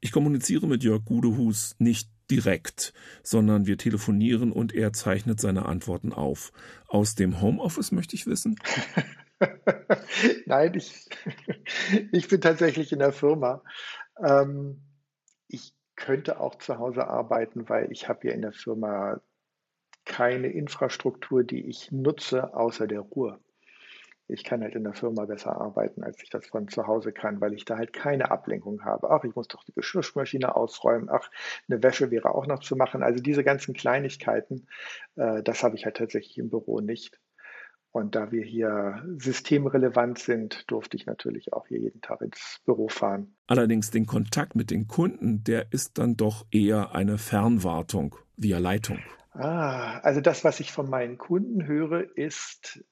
Ich 0.00 0.12
kommuniziere 0.12 0.68
mit 0.68 0.84
Jörg 0.84 1.04
Gudehus 1.04 1.74
nicht 1.80 2.10
direkt, 2.30 2.92
sondern 3.24 3.66
wir 3.66 3.76
telefonieren 3.76 4.52
und 4.52 4.72
er 4.72 4.92
zeichnet 4.92 5.40
seine 5.40 5.66
Antworten 5.66 6.12
auf. 6.12 6.52
Aus 6.86 7.16
dem 7.16 7.40
Homeoffice 7.40 7.90
möchte 7.90 8.14
ich 8.14 8.28
wissen. 8.28 8.54
Nein, 10.46 10.74
ich, 10.74 11.08
ich 12.12 12.28
bin 12.28 12.40
tatsächlich 12.40 12.92
in 12.92 12.98
der 12.98 13.12
Firma. 13.12 13.62
Ähm, 14.24 14.80
ich 15.48 15.74
könnte 15.96 16.40
auch 16.40 16.56
zu 16.56 16.78
Hause 16.78 17.08
arbeiten, 17.08 17.68
weil 17.68 17.90
ich 17.92 18.08
habe 18.08 18.28
ja 18.28 18.34
in 18.34 18.42
der 18.42 18.52
Firma 18.52 19.20
keine 20.04 20.48
Infrastruktur, 20.48 21.44
die 21.44 21.68
ich 21.68 21.92
nutze, 21.92 22.54
außer 22.54 22.86
der 22.86 23.00
Ruhe. 23.00 23.40
Ich 24.28 24.44
kann 24.44 24.62
halt 24.62 24.74
in 24.76 24.84
der 24.84 24.94
Firma 24.94 25.26
besser 25.26 25.60
arbeiten, 25.60 26.04
als 26.04 26.22
ich 26.22 26.30
das 26.30 26.46
von 26.46 26.68
zu 26.68 26.86
Hause 26.86 27.12
kann, 27.12 27.40
weil 27.40 27.54
ich 27.54 27.64
da 27.64 27.76
halt 27.78 27.92
keine 27.92 28.30
Ablenkung 28.30 28.84
habe. 28.84 29.10
Ach, 29.10 29.24
ich 29.24 29.34
muss 29.36 29.48
doch 29.48 29.64
die 29.64 29.74
Geschirrspülmaschine 29.74 30.56
ausräumen. 30.56 31.10
Ach, 31.10 31.30
eine 31.68 31.82
Wäsche 31.82 32.10
wäre 32.10 32.34
auch 32.34 32.46
noch 32.46 32.60
zu 32.60 32.76
machen. 32.76 33.02
Also 33.02 33.22
diese 33.22 33.44
ganzen 33.44 33.74
Kleinigkeiten, 33.74 34.68
äh, 35.16 35.42
das 35.42 35.62
habe 35.64 35.76
ich 35.76 35.84
halt 35.84 35.96
tatsächlich 35.98 36.38
im 36.38 36.50
Büro 36.50 36.80
nicht. 36.80 37.18
Und 37.96 38.14
da 38.14 38.30
wir 38.30 38.44
hier 38.44 39.02
systemrelevant 39.16 40.18
sind, 40.18 40.70
durfte 40.70 40.98
ich 40.98 41.06
natürlich 41.06 41.54
auch 41.54 41.66
hier 41.66 41.78
jeden 41.78 42.02
Tag 42.02 42.20
ins 42.20 42.60
Büro 42.66 42.88
fahren. 42.88 43.34
Allerdings 43.46 43.90
den 43.90 44.04
Kontakt 44.04 44.54
mit 44.54 44.70
den 44.70 44.86
Kunden, 44.86 45.44
der 45.44 45.72
ist 45.72 45.96
dann 45.96 46.14
doch 46.14 46.44
eher 46.50 46.94
eine 46.94 47.16
Fernwartung 47.16 48.14
via 48.36 48.58
Leitung. 48.58 48.98
Ah, 49.32 49.98
also 50.00 50.20
das, 50.20 50.44
was 50.44 50.60
ich 50.60 50.72
von 50.72 50.90
meinen 50.90 51.16
Kunden 51.16 51.66
höre, 51.66 52.04
ist 52.18 52.84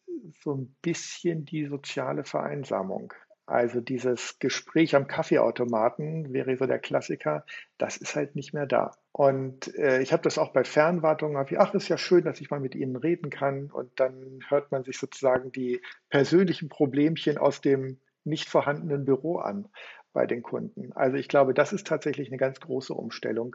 so 0.43 0.55
ein 0.55 0.75
bisschen 0.81 1.45
die 1.45 1.67
soziale 1.67 2.25
Vereinsamung. 2.25 3.13
Also 3.45 3.83
dieses 3.83 4.39
Gespräch 4.39 4.97
am 4.97 5.07
Kaffeeautomaten 5.07 6.33
wäre 6.33 6.57
so 6.57 6.65
der 6.65 6.79
Klassiker, 6.79 7.45
das 7.77 7.99
ist 7.99 8.17
halt 8.17 8.37
nicht 8.37 8.55
mehr 8.55 8.65
da. 8.65 8.93
Und 9.17 9.73
äh, 9.77 10.03
ich 10.03 10.13
habe 10.13 10.25
das 10.25 10.39
auch 10.39 10.53
bei 10.53 10.65
Fernwartungen, 10.65 11.41
ich, 11.49 11.61
ach, 11.61 11.73
ist 11.73 11.89
ja 11.89 11.97
schön, 11.97 12.25
dass 12.25 12.41
ich 12.41 12.51
mal 12.51 12.59
mit 12.59 12.75
Ihnen 12.75 12.97
reden 12.97 13.31
kann. 13.31 13.71
Und 13.71 13.93
dann 14.01 14.41
hört 14.49 14.73
man 14.73 14.83
sich 14.83 14.99
sozusagen 14.99 15.53
die 15.53 15.81
persönlichen 16.11 16.69
Problemchen 16.69 17.39
aus 17.39 17.61
dem 17.61 18.01
nicht 18.25 18.49
vorhandenen 18.49 19.05
Büro 19.05 19.37
an 19.39 19.69
bei 20.13 20.27
den 20.27 20.43
Kunden. 20.43 20.93
Also 20.95 21.17
ich 21.17 21.29
glaube, 21.29 21.55
das 21.55 21.73
ist 21.73 21.87
tatsächlich 21.87 22.27
eine 22.27 22.39
ganz 22.39 22.59
große 22.59 22.93
Umstellung, 22.93 23.55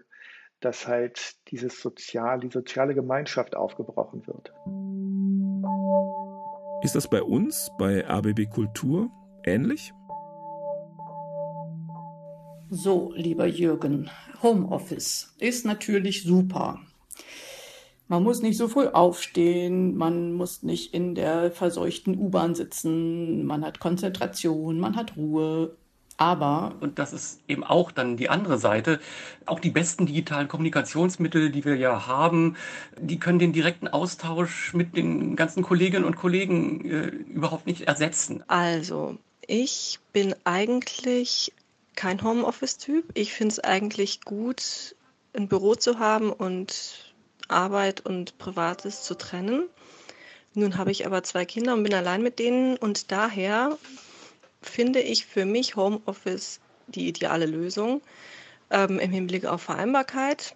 dass 0.62 0.88
halt 0.88 1.36
dieses 1.50 1.82
Sozial, 1.82 2.40
die 2.40 2.50
soziale 2.50 2.96
Gemeinschaft 2.96 3.54
aufgebrochen 3.54 4.26
wird. 4.28 4.54
Ist 6.86 6.96
das 6.96 7.10
bei 7.10 7.22
uns, 7.22 7.70
bei 7.78 8.08
ABB 8.08 8.46
Kultur, 8.50 9.12
ähnlich? 9.44 9.92
So, 12.72 13.14
lieber 13.16 13.48
Jürgen, 13.48 14.12
Homeoffice 14.44 15.34
ist 15.40 15.66
natürlich 15.66 16.22
super. 16.22 16.80
Man 18.08 18.22
muss 18.22 18.44
nicht 18.44 18.58
so 18.58 18.68
früh 18.68 18.86
aufstehen, 18.86 19.98
man 19.98 20.34
muss 20.34 20.62
nicht 20.62 20.94
in 20.94 21.16
der 21.16 21.52
verseuchten 21.52 22.16
U-Bahn 22.16 22.54
sitzen, 22.54 23.44
man 23.46 23.66
hat 23.66 23.80
Konzentration, 23.80 24.80
man 24.80 24.96
hat 24.96 25.18
Ruhe. 25.18 25.76
Aber, 26.18 26.76
und 26.82 27.00
das 27.00 27.12
ist 27.12 27.40
eben 27.48 27.64
auch 27.64 27.92
dann 27.92 28.18
die 28.18 28.30
andere 28.30 28.60
Seite, 28.60 29.00
auch 29.48 29.60
die 29.60 29.72
besten 29.72 30.06
digitalen 30.06 30.48
Kommunikationsmittel, 30.48 31.50
die 31.50 31.66
wir 31.66 31.76
ja 31.76 32.06
haben, 32.06 32.56
die 33.00 33.18
können 33.18 33.40
den 33.40 33.54
direkten 33.54 33.88
Austausch 33.88 34.76
mit 34.76 34.96
den 34.96 35.36
ganzen 35.36 35.64
Kolleginnen 35.64 36.06
und 36.06 36.18
Kollegen 36.18 36.86
äh, 36.86 37.08
überhaupt 37.08 37.66
nicht 37.66 37.82
ersetzen. 37.84 38.44
Also, 38.48 39.18
ich 39.48 40.00
bin 40.14 40.36
eigentlich 40.44 41.52
kein 42.00 42.24
Homeoffice-Typ. 42.24 43.12
Ich 43.14 43.34
finde 43.34 43.52
es 43.52 43.60
eigentlich 43.60 44.22
gut, 44.22 44.96
ein 45.34 45.50
Büro 45.50 45.76
zu 45.76 46.00
haben 46.00 46.32
und 46.32 47.14
Arbeit 47.50 48.06
und 48.06 48.38
Privates 48.38 49.04
zu 49.04 49.16
trennen. 49.16 49.68
Nun 50.54 50.78
habe 50.78 50.92
ich 50.92 51.06
aber 51.06 51.24
zwei 51.24 51.44
Kinder 51.44 51.74
und 51.74 51.84
bin 51.84 51.94
allein 51.94 52.24
mit 52.24 52.40
denen 52.40 52.78
und 52.78 53.12
daher 53.12 53.78
finde 54.62 55.02
ich 55.02 55.26
für 55.26 55.44
mich 55.44 55.76
Homeoffice 55.76 56.62
die 56.88 57.10
ideale 57.10 57.46
Lösung 57.46 58.02
ähm, 58.70 58.98
im 58.98 59.12
Hinblick 59.12 59.46
auf 59.46 59.64
Vereinbarkeit. 59.64 60.56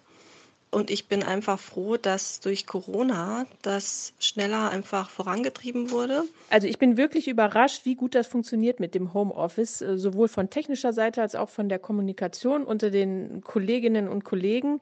Und 0.74 0.90
ich 0.90 1.06
bin 1.06 1.22
einfach 1.22 1.60
froh, 1.60 1.96
dass 1.96 2.40
durch 2.40 2.66
Corona 2.66 3.46
das 3.62 4.12
schneller 4.18 4.70
einfach 4.70 5.08
vorangetrieben 5.08 5.92
wurde. 5.92 6.24
Also 6.50 6.66
ich 6.66 6.78
bin 6.78 6.96
wirklich 6.96 7.28
überrascht, 7.28 7.84
wie 7.84 7.94
gut 7.94 8.16
das 8.16 8.26
funktioniert 8.26 8.80
mit 8.80 8.96
dem 8.96 9.14
Homeoffice, 9.14 9.82
äh, 9.82 9.96
sowohl 9.96 10.26
von 10.26 10.50
technischer 10.50 10.92
Seite 10.92 11.22
als 11.22 11.36
auch 11.36 11.48
von 11.48 11.68
der 11.68 11.78
Kommunikation 11.78 12.64
unter 12.64 12.90
den 12.90 13.40
Kolleginnen 13.42 14.08
und 14.08 14.24
Kollegen. 14.24 14.80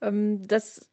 Ähm, 0.00 0.46
das 0.46 0.88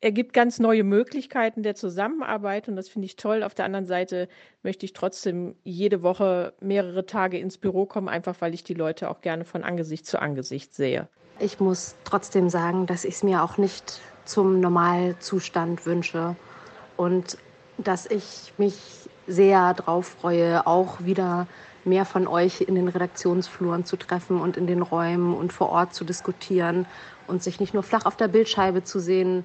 ergibt 0.00 0.32
ganz 0.32 0.58
neue 0.58 0.84
Möglichkeiten 0.84 1.62
der 1.62 1.74
Zusammenarbeit 1.74 2.68
und 2.68 2.76
das 2.76 2.88
finde 2.88 3.04
ich 3.04 3.16
toll. 3.16 3.42
Auf 3.42 3.54
der 3.54 3.66
anderen 3.66 3.86
Seite 3.86 4.26
möchte 4.62 4.86
ich 4.86 4.94
trotzdem 4.94 5.54
jede 5.64 6.02
Woche 6.02 6.54
mehrere 6.60 7.04
Tage 7.04 7.38
ins 7.38 7.58
Büro 7.58 7.84
kommen, 7.84 8.08
einfach 8.08 8.40
weil 8.40 8.54
ich 8.54 8.64
die 8.64 8.74
Leute 8.74 9.10
auch 9.10 9.20
gerne 9.20 9.44
von 9.44 9.64
Angesicht 9.64 10.06
zu 10.06 10.18
Angesicht 10.18 10.74
sehe. 10.74 11.08
Ich 11.38 11.60
muss 11.60 11.94
trotzdem 12.04 12.48
sagen, 12.48 12.86
dass 12.86 13.04
ich 13.04 13.14
es 13.14 13.22
mir 13.22 13.42
auch 13.42 13.56
nicht 13.58 14.00
zum 14.24 14.60
Normalzustand 14.60 15.86
wünsche 15.86 16.36
und 16.96 17.36
dass 17.78 18.06
ich 18.06 18.52
mich 18.58 18.74
sehr 19.26 19.74
darauf 19.74 20.06
freue, 20.06 20.66
auch 20.66 21.00
wieder 21.00 21.46
mehr 21.84 22.04
von 22.04 22.28
euch 22.28 22.60
in 22.60 22.74
den 22.74 22.88
Redaktionsfluren 22.88 23.84
zu 23.84 23.96
treffen 23.96 24.40
und 24.40 24.56
in 24.56 24.66
den 24.66 24.82
Räumen 24.82 25.34
und 25.34 25.52
vor 25.52 25.70
Ort 25.70 25.94
zu 25.94 26.04
diskutieren 26.04 26.86
und 27.26 27.42
sich 27.42 27.58
nicht 27.60 27.74
nur 27.74 27.82
flach 27.82 28.04
auf 28.04 28.16
der 28.16 28.28
Bildscheibe 28.28 28.84
zu 28.84 29.00
sehen, 29.00 29.44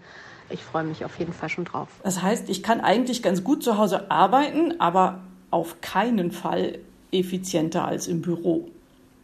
ich 0.49 0.63
freue 0.63 0.83
mich 0.83 1.03
auf 1.03 1.17
jeden 1.19 1.33
Fall 1.33 1.49
schon 1.49 1.65
drauf. 1.65 1.89
Das 2.03 2.21
heißt, 2.21 2.49
ich 2.49 2.63
kann 2.63 2.79
eigentlich 2.79 3.21
ganz 3.21 3.43
gut 3.43 3.63
zu 3.63 3.77
Hause 3.77 4.09
arbeiten, 4.11 4.79
aber 4.79 5.21
auf 5.51 5.81
keinen 5.81 6.31
Fall 6.31 6.79
effizienter 7.11 7.85
als 7.85 8.07
im 8.07 8.21
Büro. 8.21 8.69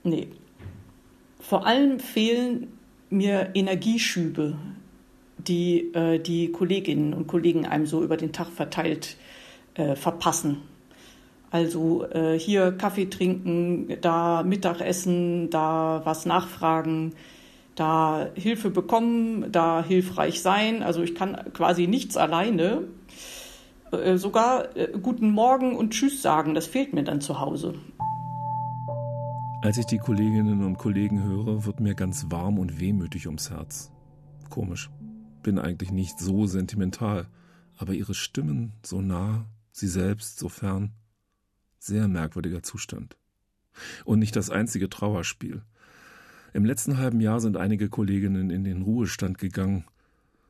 Nee. 0.04 0.30
Vor 1.44 1.68
allem 1.68 2.00
fehlen 2.00 2.70
mir 3.10 3.50
Energieschübe, 3.54 4.56
die 5.38 5.94
äh, 5.94 6.18
die 6.18 6.54
Kolleginnen 6.54 7.14
und 7.14 7.28
Kollegen 7.28 7.66
einem 7.66 7.86
so 7.86 8.02
über 8.02 8.16
den 8.16 8.32
Tag 8.32 8.48
verteilt 8.48 9.18
äh, 9.74 9.98
verpassen. 9.98 10.62
Also 11.52 12.06
äh, 12.06 12.40
hier 12.40 12.72
Kaffee 12.72 13.10
trinken, 13.10 13.98
da 14.00 14.42
Mittagessen, 14.44 15.50
da 15.50 16.02
was 16.06 16.26
nachfragen, 16.26 17.14
da 17.76 18.30
Hilfe 18.36 18.70
bekommen, 18.70 19.52
da 19.52 19.84
hilfreich 19.84 20.42
sein. 20.42 20.82
Also 20.82 21.04
ich 21.04 21.14
kann 21.14 21.36
quasi 21.52 21.88
nichts 21.88 22.16
alleine. 22.16 22.88
Äh, 23.92 24.16
sogar 24.16 24.78
äh, 24.78 24.94
guten 25.02 25.30
Morgen 25.30 25.76
und 25.76 25.92
Tschüss 25.92 26.22
sagen, 26.22 26.54
das 26.54 26.68
fehlt 26.68 26.94
mir 26.94 27.04
dann 27.04 27.20
zu 27.20 27.42
Hause. 27.42 27.76
Als 29.64 29.78
ich 29.78 29.86
die 29.86 29.98
Kolleginnen 29.98 30.62
und 30.62 30.78
Kollegen 30.78 31.24
höre, 31.24 31.64
wird 31.64 31.80
mir 31.80 31.96
ganz 31.96 32.26
warm 32.28 32.60
und 32.60 32.82
wehmütig 32.82 33.28
ums 33.28 33.50
Herz. 33.50 33.94
Komisch. 34.50 34.90
Bin 35.42 35.58
eigentlich 35.58 35.90
nicht 35.90 36.20
so 36.20 36.48
sentimental, 36.48 37.30
aber 37.78 37.94
ihre 37.94 38.14
Stimmen 38.14 38.74
so 38.84 39.00
nah, 39.00 39.46
sie 39.72 39.88
selbst 39.88 40.38
so 40.38 40.50
fern. 40.50 40.92
Sehr 41.80 42.10
merkwürdiger 42.10 42.62
Zustand. 42.62 43.16
Und 44.04 44.20
nicht 44.20 44.36
das 44.36 44.50
einzige 44.50 44.90
Trauerspiel. 44.90 45.62
Im 46.52 46.66
letzten 46.66 46.98
halben 46.98 47.22
Jahr 47.22 47.40
sind 47.40 47.56
einige 47.56 47.88
Kolleginnen 47.88 48.50
in 48.50 48.66
den 48.66 48.82
Ruhestand 48.82 49.38
gegangen. 49.38 49.86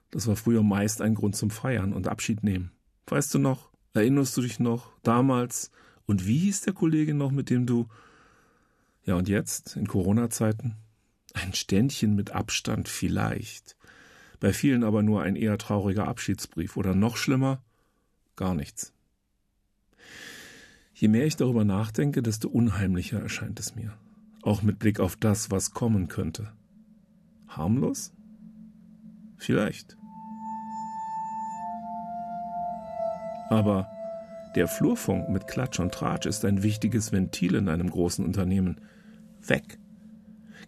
Das 0.10 0.26
war 0.26 0.36
früher 0.36 0.64
meist 0.64 1.04
ein 1.04 1.14
Grund 1.14 1.36
zum 1.36 1.52
Feiern 1.52 1.94
und 1.94 2.08
Abschied 2.08 2.44
nehmen. 2.44 2.72
Weißt 3.06 3.32
du 3.36 3.38
noch? 3.38 3.70
Erinnerst 3.94 4.36
du 4.36 4.42
dich 4.42 4.60
noch? 4.60 4.90
Damals? 5.04 5.70
Und 6.08 6.26
wie 6.26 6.40
hieß 6.40 6.62
der 6.62 6.74
Kollege 6.74 7.14
noch, 7.14 7.30
mit 7.30 7.52
dem 7.52 7.68
du. 7.68 7.88
Ja, 9.06 9.16
und 9.16 9.28
jetzt, 9.28 9.76
in 9.76 9.88
Corona-Zeiten? 9.88 10.76
Ein 11.34 11.54
Ständchen 11.54 12.16
mit 12.16 12.32
Abstand 12.32 12.88
vielleicht. 12.88 13.76
Bei 14.40 14.54
vielen 14.54 14.84
aber 14.84 15.04
nur 15.04 15.24
ein 15.24 15.36
eher 15.36 15.58
trauriger 15.58 16.08
Abschiedsbrief. 16.08 16.78
Oder 16.78 16.96
noch 16.96 17.18
schlimmer, 17.18 17.62
gar 18.36 18.56
nichts. 18.56 18.94
Je 20.94 21.08
mehr 21.08 21.26
ich 21.26 21.36
darüber 21.36 21.66
nachdenke, 21.66 22.22
desto 22.22 22.50
unheimlicher 22.50 23.20
erscheint 23.20 23.60
es 23.60 23.76
mir 23.76 23.98
auch 24.44 24.62
mit 24.62 24.78
Blick 24.78 25.00
auf 25.00 25.16
das, 25.16 25.50
was 25.50 25.72
kommen 25.72 26.08
könnte. 26.08 26.52
Harmlos? 27.48 28.14
Vielleicht. 29.38 29.98
Aber 33.50 33.90
der 34.56 34.68
Flurfunk 34.68 35.30
mit 35.30 35.48
Klatsch 35.48 35.80
und 35.80 35.94
Tratsch 35.94 36.26
ist 36.26 36.46
ein 36.46 36.64
wichtiges 36.64 37.12
Ventil 37.12 37.56
in 37.56 37.70
einem 37.70 37.90
großen 37.90 38.24
Unternehmen. 38.24 38.78
Weg. 39.46 39.78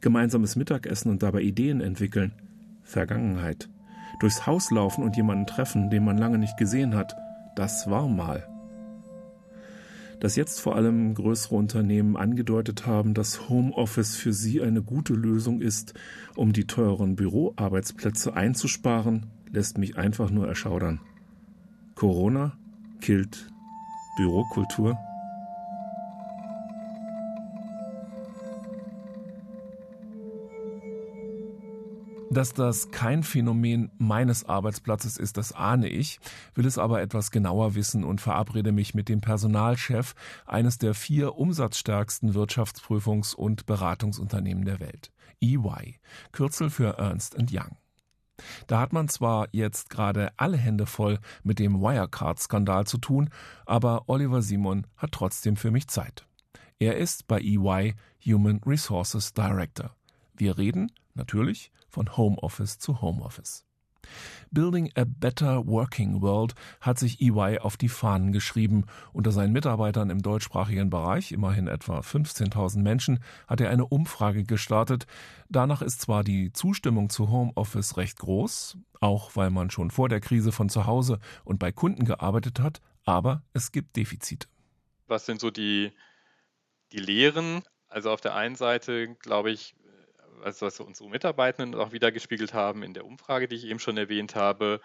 Gemeinsames 0.02 0.56
Mittagessen 0.56 1.10
und 1.12 1.24
dabei 1.24 1.42
Ideen 1.42 1.82
entwickeln. 1.82 2.34
Vergangenheit. 2.84 3.70
Durchs 4.20 4.46
Haus 4.46 4.72
laufen 4.72 5.04
und 5.04 5.16
jemanden 5.16 5.48
treffen, 5.48 5.90
den 5.90 6.04
man 6.04 6.18
lange 6.18 6.38
nicht 6.38 6.58
gesehen 6.58 6.96
hat. 6.96 7.16
Das 7.56 7.90
war 7.90 8.08
mal 8.08 8.48
dass 10.20 10.36
jetzt 10.36 10.60
vor 10.60 10.76
allem 10.76 11.14
größere 11.14 11.56
Unternehmen 11.56 12.18
angedeutet 12.18 12.86
haben, 12.86 13.14
dass 13.14 13.50
Homeoffice 13.50 14.16
für 14.16 14.34
sie 14.34 14.62
eine 14.62 14.82
gute 14.82 15.14
Lösung 15.14 15.62
ist, 15.62 15.94
um 16.36 16.54
die 16.54 16.66
teuren 16.66 17.16
Büroarbeitsplätze 17.16 18.34
einzusparen, 18.34 19.28
lässt 19.52 19.78
mich 19.78 19.98
einfach 19.98 20.32
nur 20.32 20.48
erschaudern. 20.48 21.00
Corona 21.96 22.58
killt 23.02 23.48
Bürokultur. 24.16 24.98
Dass 32.32 32.54
das 32.54 32.92
kein 32.92 33.24
Phänomen 33.24 33.92
meines 33.98 34.44
Arbeitsplatzes 34.44 35.16
ist, 35.16 35.38
das 35.38 35.54
ahne 35.54 35.88
ich, 35.88 36.20
will 36.54 36.66
es 36.66 36.78
aber 36.78 37.02
etwas 37.02 37.32
genauer 37.32 37.76
wissen 37.76 38.04
und 38.04 38.20
verabrede 38.20 38.74
mich 38.74 38.94
mit 38.94 39.08
dem 39.08 39.22
Personalchef 39.22 40.16
eines 40.46 40.78
der 40.78 40.96
vier 40.96 41.36
umsatzstärksten 41.36 42.34
Wirtschaftsprüfungs- 42.34 43.36
und 43.36 43.66
Beratungsunternehmen 43.66 44.66
der 44.66 44.82
Welt, 44.82 45.12
EY, 45.42 45.98
Kürzel 46.34 46.70
für 46.70 46.98
Ernst 46.98 47.38
Young. 47.52 47.78
Da 48.68 48.80
hat 48.80 48.94
man 48.94 49.08
zwar 49.08 49.48
jetzt 49.52 49.90
gerade 49.90 50.32
alle 50.38 50.58
Hände 50.58 50.86
voll 50.86 51.20
mit 51.44 51.60
dem 51.60 51.82
Wirecard-Skandal 51.82 52.86
zu 52.86 52.98
tun, 52.98 53.30
aber 53.66 54.08
Oliver 54.08 54.42
Simon 54.42 54.88
hat 54.98 55.12
trotzdem 55.12 55.56
für 55.56 55.72
mich 55.72 55.88
Zeit. 55.88 56.28
Er 56.80 56.98
ist 56.98 57.28
bei 57.28 57.40
EY 57.40 57.96
Human 58.26 58.62
Resources 58.66 59.34
Director. 59.34 59.96
Wir 60.34 60.58
reden, 60.58 60.92
natürlich, 61.14 61.72
von 61.88 62.18
Homeoffice 62.18 62.80
zu 62.80 63.02
Homeoffice. 63.02 63.65
Building 64.52 64.92
a 64.96 65.04
Better 65.06 65.66
Working 65.68 66.22
World 66.22 66.56
hat 66.82 67.00
sich 67.00 67.22
EY 67.22 67.60
auf 67.60 67.78
die 67.78 67.90
Fahnen 67.90 68.32
geschrieben. 68.32 68.86
Unter 69.14 69.32
seinen 69.32 69.54
Mitarbeitern 69.54 70.10
im 70.10 70.22
deutschsprachigen 70.22 70.90
Bereich, 70.90 71.32
immerhin 71.32 71.68
etwa 71.68 72.00
15.000 72.00 72.80
Menschen, 72.80 73.20
hat 73.48 73.62
er 73.62 73.70
eine 73.70 73.86
Umfrage 73.86 74.44
gestartet. 74.44 75.06
Danach 75.50 75.82
ist 75.82 76.02
zwar 76.02 76.24
die 76.24 76.54
Zustimmung 76.54 77.10
zu 77.10 77.30
Homeoffice 77.30 77.98
recht 77.98 78.20
groß, 78.20 78.78
auch 79.00 79.36
weil 79.36 79.50
man 79.50 79.70
schon 79.70 79.92
vor 79.92 80.10
der 80.10 80.22
Krise 80.22 80.52
von 80.52 80.70
zu 80.70 80.86
Hause 80.86 81.20
und 81.44 81.60
bei 81.60 81.72
Kunden 81.72 82.06
gearbeitet 82.06 82.60
hat, 82.60 82.82
aber 83.04 83.44
es 83.54 83.72
gibt 83.72 83.96
Defizite. 83.96 84.48
Was 85.08 85.26
sind 85.26 85.40
so 85.40 85.52
die, 85.52 85.92
die 86.92 87.00
Lehren? 87.00 87.62
Also 87.88 88.12
auf 88.12 88.22
der 88.22 88.36
einen 88.36 88.56
Seite, 88.56 89.16
glaube 89.16 89.52
ich, 89.52 89.76
also 90.44 90.66
was 90.66 90.80
unsere 90.80 91.10
Mitarbeitenden 91.10 91.80
auch 91.80 91.92
wieder 91.92 92.12
gespiegelt 92.12 92.54
haben 92.54 92.84
in 92.84 92.94
der 92.94 93.06
Umfrage, 93.06 93.48
die 93.48 93.56
ich 93.56 93.66
eben 93.66 93.80
schon 93.80 93.98
erwähnt 93.98 94.36
habe, 94.36 94.82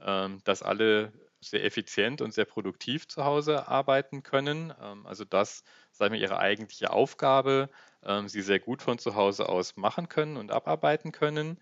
ähm, 0.00 0.40
dass 0.44 0.62
alle 0.62 1.12
sehr 1.40 1.64
effizient 1.64 2.20
und 2.20 2.32
sehr 2.32 2.44
produktiv 2.44 3.08
zu 3.08 3.24
Hause 3.24 3.68
arbeiten 3.68 4.22
können. 4.22 4.72
Ähm, 4.80 5.06
also 5.06 5.24
das, 5.24 5.64
sagen 5.90 6.14
wir, 6.14 6.20
ihre 6.20 6.38
eigentliche 6.38 6.90
Aufgabe, 6.92 7.68
ähm, 8.04 8.28
sie 8.28 8.42
sehr 8.42 8.60
gut 8.60 8.82
von 8.82 8.98
zu 8.98 9.14
Hause 9.14 9.48
aus 9.48 9.76
machen 9.76 10.08
können 10.08 10.36
und 10.36 10.52
abarbeiten 10.52 11.12
können. 11.12 11.58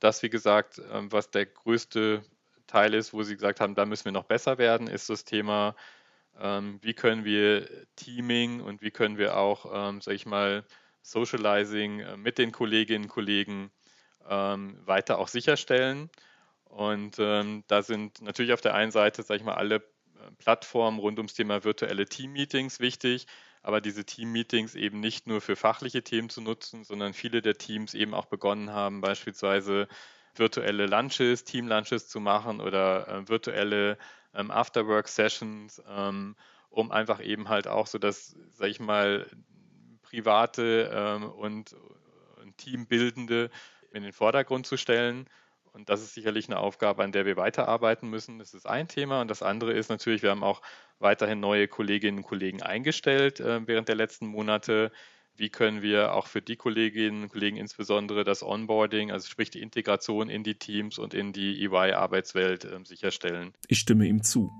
Das, 0.00 0.22
wie 0.22 0.30
gesagt, 0.30 0.82
was 0.90 1.30
der 1.30 1.46
größte 1.46 2.24
Teil 2.66 2.94
ist, 2.94 3.14
wo 3.14 3.22
sie 3.22 3.36
gesagt 3.36 3.60
haben, 3.60 3.74
da 3.74 3.86
müssen 3.86 4.04
wir 4.06 4.12
noch 4.12 4.24
besser 4.24 4.58
werden, 4.58 4.86
ist 4.86 5.08
das 5.08 5.24
Thema, 5.24 5.76
wie 6.34 6.94
können 6.94 7.24
wir 7.24 7.68
Teaming 7.96 8.60
und 8.60 8.82
wie 8.82 8.90
können 8.90 9.16
wir 9.16 9.36
auch, 9.38 9.64
sage 10.02 10.14
ich 10.16 10.26
mal, 10.26 10.64
Socializing 11.04 12.00
äh, 12.00 12.16
mit 12.16 12.38
den 12.38 12.50
Kolleginnen 12.50 13.04
und 13.04 13.10
Kollegen 13.10 13.70
ähm, 14.28 14.78
weiter 14.86 15.18
auch 15.18 15.28
sicherstellen. 15.28 16.10
Und 16.64 17.16
ähm, 17.18 17.62
da 17.68 17.82
sind 17.82 18.22
natürlich 18.22 18.52
auf 18.52 18.62
der 18.62 18.74
einen 18.74 18.90
Seite, 18.90 19.22
sage 19.22 19.38
ich 19.38 19.44
mal, 19.44 19.54
alle 19.54 19.76
äh, 19.76 19.80
Plattformen 20.38 20.98
rund 20.98 21.18
ums 21.18 21.34
Thema 21.34 21.62
virtuelle 21.62 22.06
Team-Meetings 22.06 22.80
wichtig, 22.80 23.26
aber 23.62 23.80
diese 23.80 24.04
Team-Meetings 24.04 24.74
eben 24.74 25.00
nicht 25.00 25.26
nur 25.26 25.40
für 25.40 25.56
fachliche 25.56 26.02
Themen 26.02 26.30
zu 26.30 26.40
nutzen, 26.40 26.84
sondern 26.84 27.12
viele 27.12 27.42
der 27.42 27.58
Teams 27.58 27.94
eben 27.94 28.14
auch 28.14 28.26
begonnen 28.26 28.70
haben, 28.70 29.02
beispielsweise 29.02 29.88
virtuelle 30.34 30.86
Lunches, 30.86 31.44
Team-Lunches 31.44 32.08
zu 32.08 32.18
machen 32.18 32.60
oder 32.60 33.08
äh, 33.08 33.28
virtuelle 33.28 33.98
ähm, 34.34 34.50
Afterwork-Sessions, 34.50 35.82
ähm, 35.88 36.34
um 36.70 36.90
einfach 36.90 37.22
eben 37.22 37.50
halt 37.50 37.68
auch 37.68 37.86
so 37.86 37.98
das, 37.98 38.34
sag 38.50 38.68
ich 38.68 38.80
mal, 38.80 39.26
private 40.14 40.90
ähm, 40.92 41.24
und, 41.30 41.74
und 42.42 42.56
teambildende 42.58 43.50
in 43.92 44.02
den 44.02 44.12
Vordergrund 44.12 44.66
zu 44.66 44.76
stellen. 44.76 45.26
Und 45.72 45.88
das 45.88 46.02
ist 46.02 46.14
sicherlich 46.14 46.48
eine 46.48 46.58
Aufgabe, 46.58 47.02
an 47.02 47.10
der 47.10 47.26
wir 47.26 47.36
weiterarbeiten 47.36 48.08
müssen. 48.08 48.38
Das 48.38 48.54
ist 48.54 48.66
ein 48.66 48.86
Thema. 48.86 49.20
Und 49.20 49.28
das 49.28 49.42
andere 49.42 49.72
ist 49.72 49.90
natürlich, 49.90 50.22
wir 50.22 50.30
haben 50.30 50.44
auch 50.44 50.62
weiterhin 51.00 51.40
neue 51.40 51.66
Kolleginnen 51.66 52.18
und 52.18 52.24
Kollegen 52.24 52.62
eingestellt 52.62 53.40
äh, 53.40 53.66
während 53.66 53.88
der 53.88 53.96
letzten 53.96 54.26
Monate. 54.26 54.92
Wie 55.36 55.48
können 55.48 55.82
wir 55.82 56.14
auch 56.14 56.28
für 56.28 56.40
die 56.40 56.54
Kolleginnen 56.54 57.24
und 57.24 57.28
Kollegen 57.30 57.56
insbesondere 57.56 58.22
das 58.22 58.44
Onboarding, 58.44 59.10
also 59.10 59.28
sprich 59.28 59.50
die 59.50 59.62
Integration 59.62 60.30
in 60.30 60.44
die 60.44 60.54
Teams 60.54 60.96
und 60.96 61.12
in 61.12 61.32
die 61.32 61.64
EY-Arbeitswelt 61.64 62.64
äh, 62.64 62.78
sicherstellen? 62.84 63.52
Ich 63.66 63.80
stimme 63.80 64.06
ihm 64.06 64.22
zu. 64.22 64.52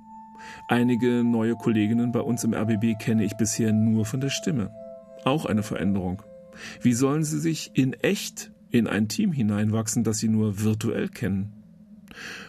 Einige 0.66 1.22
neue 1.22 1.54
Kolleginnen 1.54 2.10
bei 2.10 2.20
uns 2.20 2.42
im 2.42 2.54
RBB 2.54 2.98
kenne 3.00 3.24
ich 3.24 3.36
bisher 3.36 3.72
nur 3.72 4.04
von 4.04 4.20
der 4.20 4.30
Stimme. 4.30 4.83
Auch 5.24 5.46
eine 5.46 5.62
Veränderung. 5.62 6.22
Wie 6.80 6.92
sollen 6.92 7.24
sie 7.24 7.40
sich 7.40 7.70
in 7.74 7.94
echt 7.94 8.52
in 8.70 8.86
ein 8.86 9.08
Team 9.08 9.32
hineinwachsen, 9.32 10.04
das 10.04 10.18
sie 10.18 10.28
nur 10.28 10.62
virtuell 10.62 11.08
kennen? 11.08 11.52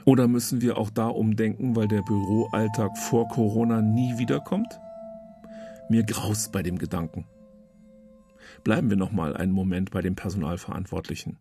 Oder 0.04 0.28
müssen 0.28 0.62
wir 0.62 0.78
auch 0.78 0.90
da 0.90 1.08
umdenken, 1.08 1.76
weil 1.76 1.88
der 1.88 2.02
Büroalltag 2.02 2.98
vor 2.98 3.28
Corona 3.30 3.82
nie 3.82 4.18
wiederkommt? 4.18 4.80
Mir 5.90 6.04
graust 6.04 6.52
bei 6.52 6.62
dem 6.64 6.78
Gedanken. 6.78 7.26
Bleiben 8.64 8.90
wir 8.90 8.98
noch 8.98 9.12
mal 9.12 9.36
einen 9.36 9.52
Moment 9.52 9.92
bei 9.92 10.02
dem 10.02 10.16
Personalverantwortlichen. 10.16 11.38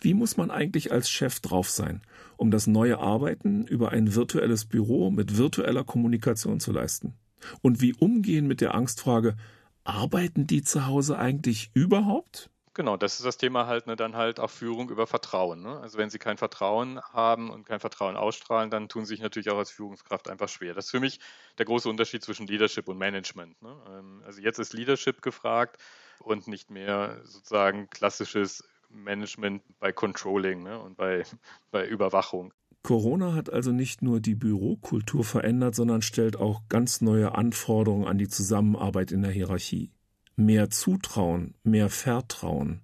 Wie 0.00 0.14
muss 0.14 0.36
man 0.36 0.50
eigentlich 0.50 0.92
als 0.92 1.08
Chef 1.08 1.40
drauf 1.40 1.70
sein, 1.70 2.02
um 2.36 2.50
das 2.50 2.66
neue 2.66 2.98
Arbeiten 2.98 3.66
über 3.66 3.92
ein 3.92 4.14
virtuelles 4.14 4.64
Büro 4.64 5.10
mit 5.10 5.38
virtueller 5.38 5.84
Kommunikation 5.84 6.60
zu 6.60 6.72
leisten? 6.72 7.14
Und 7.62 7.80
wie 7.80 7.94
umgehen 7.94 8.46
mit 8.46 8.60
der 8.60 8.74
Angstfrage, 8.74 9.36
Arbeiten 9.84 10.46
die 10.46 10.62
zu 10.62 10.86
Hause 10.86 11.18
eigentlich 11.18 11.70
überhaupt? 11.74 12.50
Genau, 12.76 12.96
das 12.96 13.20
ist 13.20 13.24
das 13.24 13.36
Thema 13.36 13.68
halt, 13.68 13.86
ne, 13.86 13.94
dann 13.94 14.16
halt 14.16 14.40
auch 14.40 14.50
Führung 14.50 14.90
über 14.90 15.06
Vertrauen. 15.06 15.62
Ne? 15.62 15.78
Also 15.78 15.96
wenn 15.96 16.10
sie 16.10 16.18
kein 16.18 16.38
Vertrauen 16.38 17.00
haben 17.12 17.50
und 17.50 17.64
kein 17.64 17.78
Vertrauen 17.78 18.16
ausstrahlen, 18.16 18.68
dann 18.68 18.88
tun 18.88 19.04
sie 19.04 19.10
sich 19.14 19.20
natürlich 19.20 19.48
auch 19.50 19.58
als 19.58 19.70
Führungskraft 19.70 20.28
einfach 20.28 20.48
schwer. 20.48 20.74
Das 20.74 20.86
ist 20.86 20.90
für 20.90 20.98
mich 20.98 21.20
der 21.58 21.66
große 21.66 21.88
Unterschied 21.88 22.24
zwischen 22.24 22.48
Leadership 22.48 22.88
und 22.88 22.98
Management. 22.98 23.62
Ne? 23.62 23.76
Ähm, 23.90 24.22
also 24.26 24.40
jetzt 24.40 24.58
ist 24.58 24.72
Leadership 24.72 25.22
gefragt 25.22 25.80
und 26.18 26.48
nicht 26.48 26.68
mehr 26.68 27.20
sozusagen 27.22 27.88
klassisches 27.90 28.64
Management 28.88 29.62
bei 29.78 29.92
Controlling 29.92 30.64
ne? 30.64 30.80
und 30.80 30.96
bei, 30.96 31.22
bei 31.70 31.86
Überwachung. 31.86 32.52
Corona 32.84 33.32
hat 33.32 33.50
also 33.50 33.72
nicht 33.72 34.02
nur 34.02 34.20
die 34.20 34.34
Bürokultur 34.34 35.24
verändert, 35.24 35.74
sondern 35.74 36.02
stellt 36.02 36.36
auch 36.36 36.68
ganz 36.68 37.00
neue 37.00 37.34
Anforderungen 37.34 38.06
an 38.06 38.18
die 38.18 38.28
Zusammenarbeit 38.28 39.10
in 39.10 39.22
der 39.22 39.30
Hierarchie. 39.30 39.90
Mehr 40.36 40.68
Zutrauen, 40.68 41.54
mehr 41.62 41.88
Vertrauen, 41.88 42.82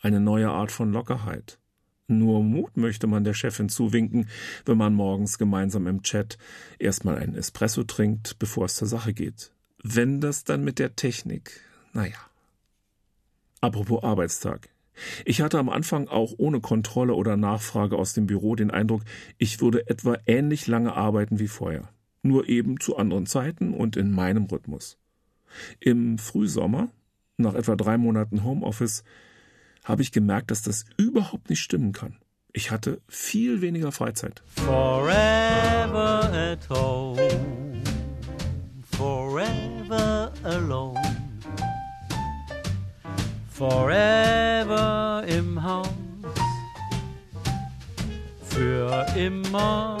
eine 0.00 0.20
neue 0.20 0.50
Art 0.50 0.70
von 0.70 0.92
Lockerheit. 0.92 1.58
Nur 2.06 2.44
Mut 2.44 2.76
möchte 2.76 3.08
man 3.08 3.24
der 3.24 3.34
Chefin 3.34 3.68
zuwinken, 3.68 4.28
wenn 4.66 4.78
man 4.78 4.94
morgens 4.94 5.36
gemeinsam 5.36 5.88
im 5.88 6.02
Chat 6.02 6.38
erstmal 6.78 7.18
einen 7.18 7.34
Espresso 7.34 7.82
trinkt, 7.82 8.38
bevor 8.38 8.66
es 8.66 8.76
zur 8.76 8.86
Sache 8.86 9.12
geht. 9.12 9.52
Wenn 9.82 10.20
das 10.20 10.44
dann 10.44 10.62
mit 10.62 10.78
der 10.78 10.94
Technik, 10.94 11.60
naja. 11.92 12.18
Apropos 13.60 14.04
Arbeitstag. 14.04 14.68
Ich 15.24 15.40
hatte 15.40 15.58
am 15.58 15.68
Anfang 15.68 16.08
auch 16.08 16.34
ohne 16.36 16.60
Kontrolle 16.60 17.14
oder 17.14 17.36
Nachfrage 17.36 17.96
aus 17.96 18.12
dem 18.12 18.26
Büro 18.26 18.54
den 18.54 18.70
Eindruck, 18.70 19.02
ich 19.38 19.60
würde 19.60 19.88
etwa 19.88 20.16
ähnlich 20.26 20.66
lange 20.66 20.94
arbeiten 20.94 21.38
wie 21.38 21.48
vorher, 21.48 21.88
nur 22.22 22.48
eben 22.48 22.80
zu 22.80 22.96
anderen 22.96 23.26
Zeiten 23.26 23.74
und 23.74 23.96
in 23.96 24.10
meinem 24.10 24.44
Rhythmus. 24.44 24.98
Im 25.80 26.18
Frühsommer, 26.18 26.88
nach 27.36 27.54
etwa 27.54 27.76
drei 27.76 27.98
Monaten 27.98 28.44
Homeoffice, 28.44 29.04
habe 29.84 30.02
ich 30.02 30.12
gemerkt, 30.12 30.50
dass 30.50 30.62
das 30.62 30.84
überhaupt 30.96 31.50
nicht 31.50 31.60
stimmen 31.60 31.92
kann. 31.92 32.16
Ich 32.52 32.70
hatte 32.70 33.00
viel 33.08 33.60
weniger 33.60 33.92
Freizeit. 33.92 34.42
Forever 34.56 36.30
at 36.32 36.68
home, 36.68 37.82
forever 38.96 40.32
alone. 40.42 40.99
Forever 43.60 45.22
im 45.28 45.62
Haus. 45.62 45.86
Für 48.44 49.04
immer. 49.14 49.98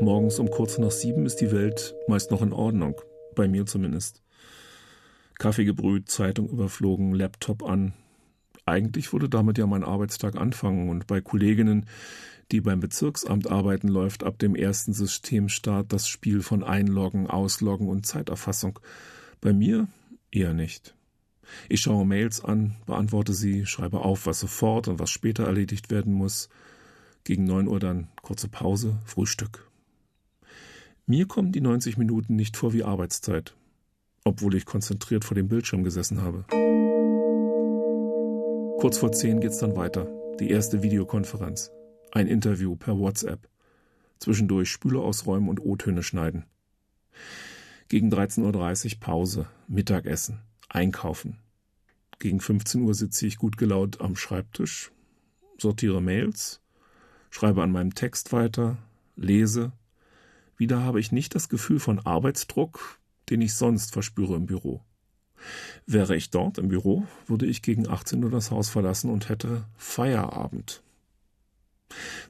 Morgens 0.00 0.38
um 0.38 0.48
kurz 0.48 0.78
nach 0.78 0.90
sieben 0.90 1.26
ist 1.26 1.42
die 1.42 1.52
Welt 1.52 1.94
meist 2.08 2.30
noch 2.30 2.40
in 2.40 2.54
Ordnung. 2.54 2.98
Bei 3.34 3.46
mir 3.46 3.66
zumindest. 3.66 4.22
Kaffee 5.38 5.66
gebrüht, 5.66 6.08
Zeitung 6.08 6.48
überflogen, 6.48 7.12
Laptop 7.12 7.62
an. 7.62 7.92
Eigentlich 8.64 9.12
würde 9.12 9.28
damit 9.28 9.58
ja 9.58 9.66
mein 9.66 9.84
Arbeitstag 9.84 10.36
anfangen 10.36 10.88
und 10.88 11.06
bei 11.06 11.20
Kolleginnen, 11.20 11.84
die 12.52 12.62
beim 12.62 12.80
Bezirksamt 12.80 13.50
arbeiten, 13.50 13.88
läuft 13.88 14.24
ab 14.24 14.38
dem 14.38 14.54
ersten 14.54 14.94
Systemstart 14.94 15.92
das 15.92 16.08
Spiel 16.08 16.40
von 16.40 16.64
Einloggen, 16.64 17.26
Ausloggen 17.26 17.90
und 17.90 18.06
Zeiterfassung. 18.06 18.80
Bei 19.46 19.52
mir 19.52 19.86
eher 20.32 20.54
nicht. 20.54 20.96
Ich 21.68 21.82
schaue 21.82 22.04
Mails 22.04 22.44
an, 22.44 22.74
beantworte 22.84 23.32
sie, 23.32 23.64
schreibe 23.64 24.00
auf, 24.00 24.26
was 24.26 24.40
sofort 24.40 24.88
und 24.88 24.98
was 24.98 25.08
später 25.08 25.44
erledigt 25.44 25.88
werden 25.88 26.12
muss. 26.12 26.48
Gegen 27.22 27.44
neun 27.44 27.68
Uhr 27.68 27.78
dann 27.78 28.08
kurze 28.22 28.48
Pause, 28.48 28.98
Frühstück. 29.04 29.70
Mir 31.06 31.28
kommen 31.28 31.52
die 31.52 31.60
90 31.60 31.96
Minuten 31.96 32.34
nicht 32.34 32.56
vor 32.56 32.72
wie 32.72 32.82
Arbeitszeit, 32.82 33.54
obwohl 34.24 34.56
ich 34.56 34.66
konzentriert 34.66 35.24
vor 35.24 35.36
dem 35.36 35.46
Bildschirm 35.46 35.84
gesessen 35.84 36.22
habe. 36.22 36.44
Kurz 38.80 38.98
vor 38.98 39.12
zehn 39.12 39.38
geht's 39.38 39.58
dann 39.58 39.76
weiter. 39.76 40.08
Die 40.40 40.50
erste 40.50 40.82
Videokonferenz. 40.82 41.70
Ein 42.10 42.26
Interview 42.26 42.74
per 42.74 42.98
WhatsApp. 42.98 43.48
Zwischendurch 44.18 44.70
Spüle 44.70 44.98
ausräumen 44.98 45.48
und 45.48 45.60
O-Töne 45.60 46.02
schneiden. 46.02 46.46
Gegen 47.88 48.12
13.30 48.12 48.94
Uhr 48.94 49.00
Pause, 49.00 49.46
Mittagessen, 49.68 50.40
Einkaufen. 50.68 51.38
Gegen 52.18 52.40
15 52.40 52.82
Uhr 52.82 52.94
sitze 52.94 53.28
ich 53.28 53.36
gut 53.36 53.56
gelaunt 53.56 54.00
am 54.00 54.16
Schreibtisch, 54.16 54.90
sortiere 55.56 56.02
Mails, 56.02 56.60
schreibe 57.30 57.62
an 57.62 57.70
meinem 57.70 57.94
Text 57.94 58.32
weiter, 58.32 58.76
lese. 59.14 59.70
Wieder 60.56 60.82
habe 60.82 60.98
ich 60.98 61.12
nicht 61.12 61.36
das 61.36 61.48
Gefühl 61.48 61.78
von 61.78 62.00
Arbeitsdruck, 62.00 62.98
den 63.30 63.40
ich 63.40 63.54
sonst 63.54 63.92
verspüre 63.92 64.34
im 64.34 64.46
Büro. 64.46 64.82
Wäre 65.86 66.16
ich 66.16 66.30
dort 66.30 66.58
im 66.58 66.68
Büro, 66.68 67.06
würde 67.28 67.46
ich 67.46 67.62
gegen 67.62 67.88
18 67.88 68.24
Uhr 68.24 68.30
das 68.30 68.50
Haus 68.50 68.68
verlassen 68.68 69.10
und 69.10 69.28
hätte 69.28 69.64
Feierabend. 69.76 70.82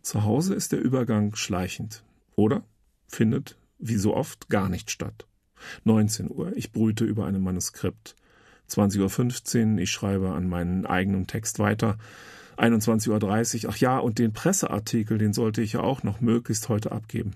Zu 0.02 0.24
Hause 0.24 0.54
ist 0.54 0.72
der 0.72 0.82
Übergang 0.82 1.34
schleichend 1.34 2.04
oder 2.34 2.62
findet, 3.06 3.56
wie 3.78 3.96
so 3.96 4.14
oft, 4.14 4.50
gar 4.50 4.68
nicht 4.68 4.90
statt. 4.90 5.26
19 5.84 6.30
Uhr, 6.30 6.52
ich 6.56 6.72
brüte 6.72 7.04
über 7.04 7.26
einem 7.26 7.42
Manuskript. 7.42 8.14
20.15 8.70 9.74
Uhr, 9.74 9.78
ich 9.78 9.90
schreibe 9.90 10.30
an 10.30 10.48
meinen 10.48 10.86
eigenen 10.86 11.26
Text 11.26 11.58
weiter. 11.58 11.98
21.30 12.56 13.64
Uhr, 13.64 13.70
ach 13.70 13.76
ja, 13.76 13.98
und 13.98 14.18
den 14.18 14.32
Presseartikel, 14.32 15.18
den 15.18 15.32
sollte 15.32 15.62
ich 15.62 15.74
ja 15.74 15.80
auch 15.80 16.02
noch 16.02 16.20
möglichst 16.20 16.68
heute 16.68 16.92
abgeben. 16.92 17.32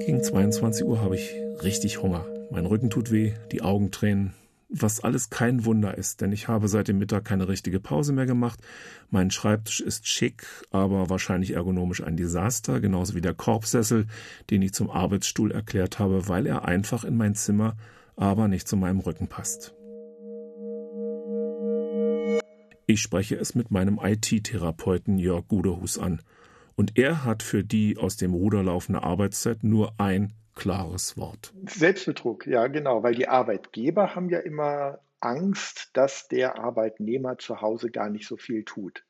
Gegen 0.00 0.22
22 0.22 0.84
Uhr 0.84 1.00
habe 1.00 1.16
ich 1.16 1.30
richtig 1.62 2.02
Hunger. 2.02 2.26
Mein 2.50 2.66
Rücken 2.66 2.90
tut 2.90 3.10
weh, 3.12 3.34
die 3.52 3.62
Augen 3.62 3.90
tränen, 3.90 4.32
was 4.72 5.00
alles 5.00 5.28
kein 5.28 5.64
Wunder 5.64 5.96
ist, 5.98 6.22
denn 6.22 6.32
ich 6.32 6.48
habe 6.48 6.66
seit 6.66 6.88
dem 6.88 6.98
Mittag 6.98 7.26
keine 7.26 7.46
richtige 7.46 7.78
Pause 7.78 8.12
mehr 8.12 8.26
gemacht. 8.26 8.60
Mein 9.10 9.30
Schreibtisch 9.30 9.80
ist 9.80 10.08
schick, 10.08 10.46
aber 10.70 11.10
wahrscheinlich 11.10 11.52
ergonomisch 11.52 12.02
ein 12.02 12.16
Desaster, 12.16 12.80
genauso 12.80 13.14
wie 13.14 13.20
der 13.20 13.34
Korbsessel, 13.34 14.06
den 14.50 14.62
ich 14.62 14.72
zum 14.72 14.90
Arbeitsstuhl 14.90 15.52
erklärt 15.52 15.98
habe, 15.98 16.26
weil 16.28 16.46
er 16.46 16.64
einfach 16.64 17.04
in 17.04 17.16
mein 17.16 17.34
Zimmer, 17.34 17.76
aber 18.16 18.48
nicht 18.48 18.66
zu 18.66 18.76
meinem 18.76 19.00
Rücken 19.00 19.28
passt. 19.28 19.74
Ich 22.86 23.00
spreche 23.00 23.36
es 23.36 23.54
mit 23.54 23.70
meinem 23.70 24.00
IT-Therapeuten 24.02 25.18
Jörg 25.18 25.46
Gudehus 25.48 25.98
an. 25.98 26.20
Und 26.74 26.98
er 26.98 27.24
hat 27.24 27.42
für 27.42 27.62
die 27.62 27.98
aus 27.98 28.16
dem 28.16 28.32
Ruder 28.32 28.62
laufende 28.62 29.02
Arbeitszeit 29.02 29.62
nur 29.62 30.00
ein 30.00 30.32
klares 30.54 31.16
Wort. 31.16 31.52
Selbstbetrug, 31.66 32.46
ja 32.46 32.66
genau, 32.66 33.02
weil 33.02 33.14
die 33.14 33.28
Arbeitgeber 33.28 34.14
haben 34.14 34.28
ja 34.28 34.38
immer 34.40 35.00
Angst, 35.20 35.90
dass 35.94 36.28
der 36.28 36.58
Arbeitnehmer 36.58 37.38
zu 37.38 37.60
Hause 37.60 37.90
gar 37.90 38.10
nicht 38.10 38.26
so 38.26 38.36
viel 38.36 38.64
tut. 38.64 39.04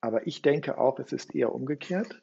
Aber 0.00 0.26
ich 0.26 0.42
denke 0.42 0.78
auch, 0.78 0.98
es 0.98 1.12
ist 1.12 1.34
eher 1.34 1.54
umgekehrt 1.54 2.22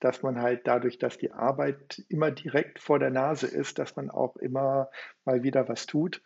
dass 0.00 0.22
man 0.22 0.40
halt 0.40 0.66
dadurch, 0.66 0.98
dass 0.98 1.16
die 1.16 1.32
Arbeit 1.32 2.02
immer 2.08 2.30
direkt 2.30 2.78
vor 2.78 2.98
der 2.98 3.10
Nase 3.10 3.46
ist, 3.46 3.78
dass 3.78 3.96
man 3.96 4.10
auch 4.10 4.36
immer 4.36 4.90
mal 5.24 5.42
wieder 5.42 5.68
was 5.68 5.86
tut. 5.86 6.22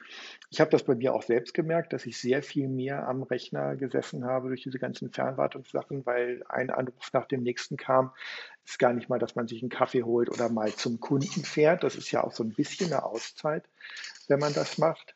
Ich 0.50 0.60
habe 0.60 0.70
das 0.70 0.82
bei 0.82 0.94
mir 0.96 1.14
auch 1.14 1.22
selbst 1.22 1.54
gemerkt, 1.54 1.92
dass 1.92 2.06
ich 2.06 2.18
sehr 2.18 2.42
viel 2.42 2.68
mehr 2.68 3.06
am 3.06 3.22
Rechner 3.22 3.76
gesessen 3.76 4.24
habe 4.24 4.48
durch 4.48 4.62
diese 4.62 4.78
ganzen 4.78 5.12
Fernwartungssachen, 5.12 6.04
weil 6.04 6.42
ein 6.48 6.70
Anruf 6.70 7.12
nach 7.12 7.26
dem 7.26 7.42
nächsten 7.42 7.76
kam. 7.76 8.12
Es 8.64 8.72
ist 8.72 8.78
gar 8.78 8.92
nicht 8.92 9.08
mal, 9.08 9.18
dass 9.18 9.36
man 9.36 9.46
sich 9.46 9.62
einen 9.62 9.70
Kaffee 9.70 10.02
holt 10.02 10.30
oder 10.30 10.48
mal 10.48 10.72
zum 10.72 10.98
Kunden 10.98 11.44
fährt. 11.44 11.84
Das 11.84 11.94
ist 11.94 12.10
ja 12.10 12.24
auch 12.24 12.32
so 12.32 12.42
ein 12.42 12.54
bisschen 12.54 12.92
eine 12.92 13.04
Auszeit, 13.04 13.64
wenn 14.26 14.40
man 14.40 14.52
das 14.52 14.78
macht. 14.78 15.14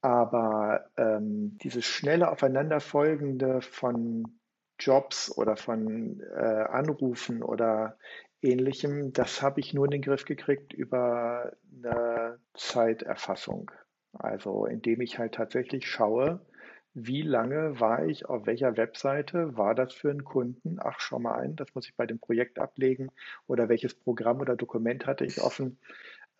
Aber 0.00 0.90
ähm, 0.96 1.56
dieses 1.62 1.86
schnelle 1.86 2.30
Aufeinanderfolgende 2.30 3.62
von 3.62 4.38
Jobs 4.84 5.36
oder 5.36 5.56
von 5.56 6.20
äh, 6.20 6.34
Anrufen 6.34 7.42
oder 7.42 7.96
ähnlichem, 8.42 9.12
das 9.12 9.42
habe 9.42 9.60
ich 9.60 9.74
nur 9.74 9.86
in 9.86 9.92
den 9.92 10.02
Griff 10.02 10.24
gekriegt 10.24 10.72
über 10.72 11.52
eine 11.72 12.38
Zeiterfassung. 12.52 13.70
Also 14.12 14.66
indem 14.66 15.00
ich 15.00 15.18
halt 15.18 15.34
tatsächlich 15.34 15.88
schaue, 15.88 16.40
wie 16.92 17.22
lange 17.22 17.80
war 17.80 18.04
ich 18.04 18.26
auf 18.26 18.46
welcher 18.46 18.76
Webseite, 18.76 19.56
war 19.56 19.74
das 19.74 19.92
für 19.92 20.10
einen 20.10 20.22
Kunden? 20.24 20.78
Ach, 20.78 21.00
schau 21.00 21.18
mal 21.18 21.34
ein, 21.34 21.56
das 21.56 21.74
muss 21.74 21.88
ich 21.88 21.96
bei 21.96 22.06
dem 22.06 22.20
Projekt 22.20 22.60
ablegen 22.60 23.10
oder 23.48 23.68
welches 23.68 23.94
Programm 23.94 24.40
oder 24.40 24.54
Dokument 24.54 25.06
hatte 25.06 25.24
ich 25.24 25.40
offen. 25.40 25.78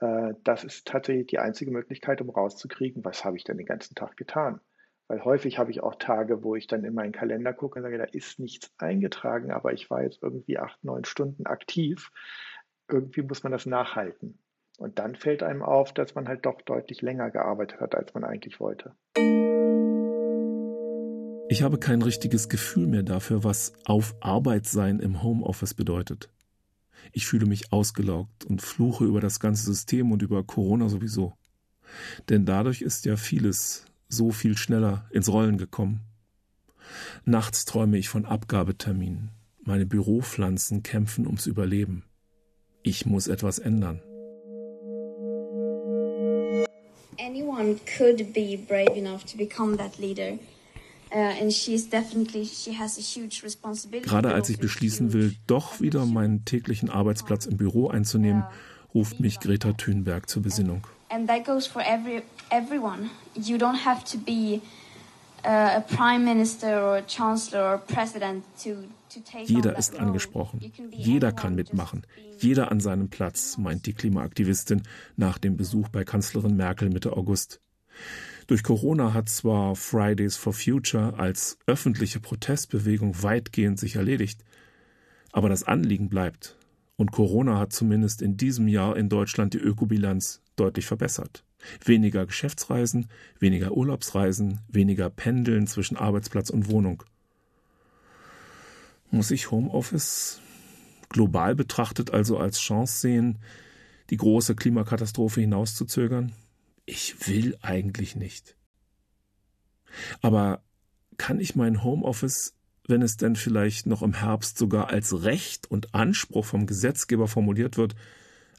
Äh, 0.00 0.34
das 0.44 0.62
ist 0.62 0.86
tatsächlich 0.86 1.26
die 1.26 1.40
einzige 1.40 1.72
Möglichkeit, 1.72 2.20
um 2.20 2.30
rauszukriegen, 2.30 3.04
was 3.04 3.24
habe 3.24 3.36
ich 3.36 3.44
denn 3.44 3.56
den 3.56 3.66
ganzen 3.66 3.96
Tag 3.96 4.16
getan. 4.16 4.60
Weil 5.06 5.24
häufig 5.24 5.58
habe 5.58 5.70
ich 5.70 5.82
auch 5.82 5.96
Tage, 5.96 6.42
wo 6.42 6.54
ich 6.54 6.66
dann 6.66 6.84
in 6.84 6.94
meinen 6.94 7.12
Kalender 7.12 7.52
gucke 7.52 7.78
und 7.78 7.82
sage, 7.82 7.98
da 7.98 8.04
ist 8.04 8.38
nichts 8.38 8.72
eingetragen, 8.78 9.50
aber 9.50 9.72
ich 9.72 9.90
war 9.90 10.02
jetzt 10.02 10.22
irgendwie 10.22 10.58
acht, 10.58 10.82
neun 10.82 11.04
Stunden 11.04 11.46
aktiv. 11.46 12.10
Irgendwie 12.88 13.22
muss 13.22 13.42
man 13.42 13.52
das 13.52 13.66
nachhalten. 13.66 14.38
Und 14.78 14.98
dann 14.98 15.14
fällt 15.14 15.42
einem 15.42 15.62
auf, 15.62 15.92
dass 15.92 16.14
man 16.14 16.26
halt 16.26 16.46
doch 16.46 16.60
deutlich 16.62 17.02
länger 17.02 17.30
gearbeitet 17.30 17.80
hat, 17.80 17.94
als 17.94 18.14
man 18.14 18.24
eigentlich 18.24 18.60
wollte. 18.60 18.94
Ich 21.48 21.62
habe 21.62 21.78
kein 21.78 22.02
richtiges 22.02 22.48
Gefühl 22.48 22.86
mehr 22.86 23.02
dafür, 23.02 23.44
was 23.44 23.74
auf 23.84 24.16
Arbeit 24.20 24.66
sein 24.66 24.98
im 24.98 25.22
Homeoffice 25.22 25.74
bedeutet. 25.74 26.30
Ich 27.12 27.26
fühle 27.26 27.46
mich 27.46 27.72
ausgelaugt 27.72 28.44
und 28.46 28.62
fluche 28.62 29.04
über 29.04 29.20
das 29.20 29.38
ganze 29.38 29.64
System 29.64 30.10
und 30.10 30.22
über 30.22 30.42
Corona 30.42 30.88
sowieso. 30.88 31.34
Denn 32.30 32.46
dadurch 32.46 32.80
ist 32.80 33.04
ja 33.04 33.16
vieles 33.16 33.84
so 34.08 34.30
viel 34.30 34.56
schneller 34.56 35.06
ins 35.10 35.28
Rollen 35.28 35.58
gekommen. 35.58 36.00
Nachts 37.24 37.64
träume 37.64 37.98
ich 37.98 38.08
von 38.08 38.24
Abgabeterminen. 38.26 39.30
Meine 39.62 39.86
Büropflanzen 39.86 40.82
kämpfen 40.82 41.26
ums 41.26 41.46
Überleben. 41.46 42.04
Ich 42.82 43.06
muss 43.06 43.28
etwas 43.28 43.58
ändern. 43.58 44.02
Anyone 47.18 47.76
could 47.96 48.32
be 48.34 48.58
brave 48.68 48.94
enough 48.96 49.24
to 49.24 49.38
become 49.38 49.76
that 49.76 49.98
leader. 49.98 50.38
Uh, 51.14 51.30
Gerade 54.02 54.34
als 54.34 54.48
ich 54.48 54.58
beschließen 54.58 55.12
will, 55.12 55.36
doch 55.46 55.80
wieder 55.80 56.06
meinen 56.06 56.44
täglichen 56.44 56.90
Arbeitsplatz 56.90 57.46
im 57.46 57.56
Büro 57.56 57.86
einzunehmen, 57.86 58.42
ruft 58.92 59.20
mich 59.20 59.38
Greta 59.38 59.74
Thunberg 59.74 60.28
zur 60.28 60.42
Besinnung. 60.42 60.84
And 61.10 61.28
that 61.28 61.44
goes 61.44 61.66
for 61.66 61.82
every 61.82 62.22
everyone. 62.50 63.10
You 63.34 63.58
don't 63.58 63.84
have 63.84 64.04
to 64.06 64.18
be 64.18 64.62
uh, 65.44 65.76
a 65.76 65.80
prime 65.80 66.24
minister 66.24 66.80
or 66.80 66.96
a 66.98 67.02
chancellor 67.02 67.62
or 67.62 67.78
president 67.78 68.44
to 68.62 68.88
jeder 69.46 69.78
ist 69.78 69.96
angesprochen. 69.98 70.60
Jeder 70.90 71.32
kann 71.32 71.54
mitmachen. 71.54 72.02
Jeder 72.38 72.70
an 72.70 72.80
seinem 72.80 73.10
Platz, 73.10 73.58
meint 73.58 73.86
die 73.86 73.92
Klimaaktivistin 73.92 74.82
nach 75.16 75.38
dem 75.38 75.56
Besuch 75.56 75.88
bei 75.88 76.04
Kanzlerin 76.04 76.56
Merkel 76.56 76.90
Mitte 76.90 77.16
August. 77.16 77.60
Durch 78.46 78.62
Corona 78.62 79.14
hat 79.14 79.28
zwar 79.28 79.76
Fridays 79.76 80.36
for 80.36 80.52
Future 80.52 81.14
als 81.16 81.58
öffentliche 81.66 82.20
Protestbewegung 82.20 83.22
weitgehend 83.22 83.78
sich 83.78 83.96
erledigt, 83.96 84.44
aber 85.32 85.48
das 85.48 85.64
Anliegen 85.64 86.08
bleibt. 86.08 86.56
Und 86.96 87.10
Corona 87.12 87.58
hat 87.58 87.72
zumindest 87.72 88.20
in 88.20 88.36
diesem 88.36 88.68
Jahr 88.68 88.96
in 88.96 89.08
Deutschland 89.08 89.54
die 89.54 89.58
Ökobilanz 89.58 90.42
deutlich 90.56 90.86
verbessert. 90.86 91.44
Weniger 91.84 92.26
Geschäftsreisen, 92.26 93.08
weniger 93.38 93.72
Urlaubsreisen, 93.72 94.60
weniger 94.68 95.10
Pendeln 95.10 95.66
zwischen 95.66 95.96
Arbeitsplatz 95.96 96.50
und 96.50 96.68
Wohnung. 96.68 97.02
Muss 99.10 99.30
ich 99.30 99.50
Homeoffice 99.50 100.40
global 101.08 101.54
betrachtet 101.54 102.10
also 102.10 102.38
als 102.38 102.58
Chance 102.58 102.98
sehen, 103.00 103.38
die 104.10 104.16
große 104.16 104.54
Klimakatastrophe 104.54 105.40
hinauszuzögern? 105.40 106.32
Ich 106.86 107.28
will 107.28 107.56
eigentlich 107.62 108.16
nicht. 108.16 108.56
Aber 110.20 110.62
kann 111.16 111.40
ich 111.40 111.54
mein 111.54 111.82
Homeoffice, 111.82 112.54
wenn 112.86 113.00
es 113.00 113.16
denn 113.16 113.36
vielleicht 113.36 113.86
noch 113.86 114.02
im 114.02 114.14
Herbst 114.14 114.58
sogar 114.58 114.90
als 114.90 115.22
Recht 115.22 115.70
und 115.70 115.94
Anspruch 115.94 116.44
vom 116.44 116.66
Gesetzgeber 116.66 117.28
formuliert 117.28 117.76
wird, 117.76 117.94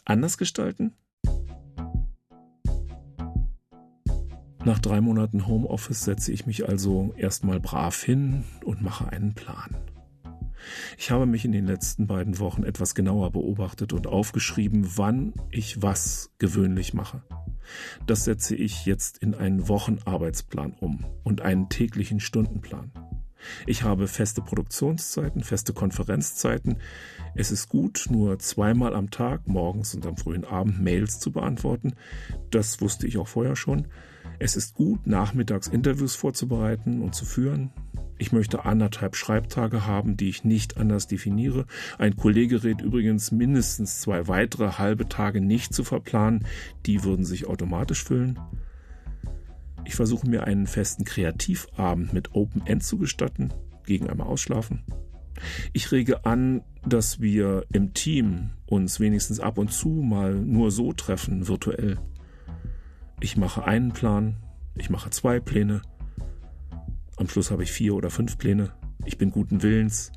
anders 0.06 0.38
gestalten? 0.38 0.94
Nach 4.66 4.80
drei 4.80 5.00
Monaten 5.00 5.46
Homeoffice 5.46 6.06
setze 6.06 6.32
ich 6.32 6.48
mich 6.48 6.68
also 6.68 7.14
erstmal 7.16 7.60
brav 7.60 8.02
hin 8.02 8.44
und 8.64 8.82
mache 8.82 9.08
einen 9.08 9.36
Plan. 9.36 9.78
Ich 10.98 11.12
habe 11.12 11.28
mich 11.28 11.46
in 11.46 11.52
den 11.52 11.68
letzten 11.68 12.08
beiden 12.08 12.40
Wochen 12.40 12.64
etwas 12.64 12.96
genauer 12.96 13.32
beobachtet 13.32 13.94
und 13.94 14.08
aufgeschrieben, 14.08 14.98
wann 14.98 15.34
ich 15.52 15.84
was 15.84 16.32
gewöhnlich 16.40 16.96
mache. 16.96 17.22
Das 18.08 18.26
setze 18.26 18.56
ich 18.56 18.88
jetzt 18.88 19.20
in 19.20 19.36
einen 19.36 19.68
Wochenarbeitsplan 19.68 20.74
um 20.74 21.06
und 21.24 21.42
einen 21.42 21.70
täglichen 21.70 22.20
Stundenplan. 22.20 22.92
Ich 23.68 23.84
habe 23.84 24.08
feste 24.08 24.42
Produktionszeiten, 24.42 25.44
feste 25.44 25.74
Konferenzzeiten. 25.74 26.80
Es 27.36 27.52
ist 27.52 27.70
gut, 27.70 28.08
nur 28.10 28.40
zweimal 28.40 28.96
am 28.96 29.12
Tag, 29.12 29.48
morgens 29.48 29.94
und 29.94 30.08
am 30.08 30.18
frühen 30.18 30.44
Abend, 30.44 30.82
Mails 30.82 31.20
zu 31.20 31.32
beantworten. 31.32 31.94
Das 32.50 32.82
wusste 32.82 33.06
ich 33.06 33.20
auch 33.20 33.28
vorher 33.28 33.56
schon. 33.56 33.88
Es 34.40 34.56
ist 34.56 34.76
gut, 34.76 35.08
nachmittags 35.08 35.68
Interviews 35.68 36.16
vorzubereiten 36.16 37.02
und 37.02 37.16
zu 37.16 37.26
führen. 37.26 37.72
Ich 38.18 38.32
möchte 38.32 38.66
anderthalb 38.66 39.16
Schreibtage 39.16 39.86
haben, 39.86 40.16
die 40.16 40.30
ich 40.30 40.44
nicht 40.44 40.78
anders 40.78 41.08
definiere. 41.08 41.66
Ein 41.98 42.16
Kollege 42.16 42.64
rät 42.64 42.82
übrigens 42.82 43.32
mindestens 43.32 44.00
zwei 44.00 44.28
weitere 44.28 44.74
halbe 44.74 45.10
Tage 45.10 45.42
nicht 45.42 45.74
zu 45.74 45.84
verplanen. 45.84 46.46
Die 46.86 47.04
würden 47.04 47.26
sich 47.26 47.48
automatisch 47.48 48.04
füllen. 48.04 48.40
Ich 49.84 49.96
versuche 49.96 50.28
mir 50.28 50.46
einen 50.46 50.66
festen 50.66 51.04
Kreativabend 51.04 52.14
mit 52.14 52.34
Open 52.34 52.66
End 52.66 52.84
zu 52.84 52.98
gestatten, 52.98 53.54
gegen 53.86 54.10
einmal 54.10 54.28
ausschlafen. 54.28 54.84
Ich 55.74 55.92
rege 55.92 56.26
an, 56.26 56.64
dass 56.88 57.20
wir 57.20 57.66
im 57.72 57.94
Team 57.94 58.52
uns 58.66 59.00
wenigstens 59.00 59.40
ab 59.40 59.58
und 59.58 59.72
zu 59.72 59.90
mal 59.90 60.34
nur 60.34 60.72
so 60.72 60.94
treffen, 60.94 61.48
virtuell. 61.48 62.00
Ich 63.22 63.38
mache 63.38 63.64
einen 63.64 63.94
Plan, 63.94 64.36
ich 64.76 64.90
mache 64.90 65.10
zwei 65.10 65.40
Pläne. 65.40 65.82
Am 67.16 67.30
Schluss 67.30 67.50
habe 67.50 67.64
ich 67.64 67.72
vier 67.72 67.96
oder 67.96 68.10
fünf 68.10 68.38
Pläne. 68.38 68.74
Ich 69.06 69.18
bin 69.18 69.32
guten 69.32 69.64
Willens. 69.64 70.12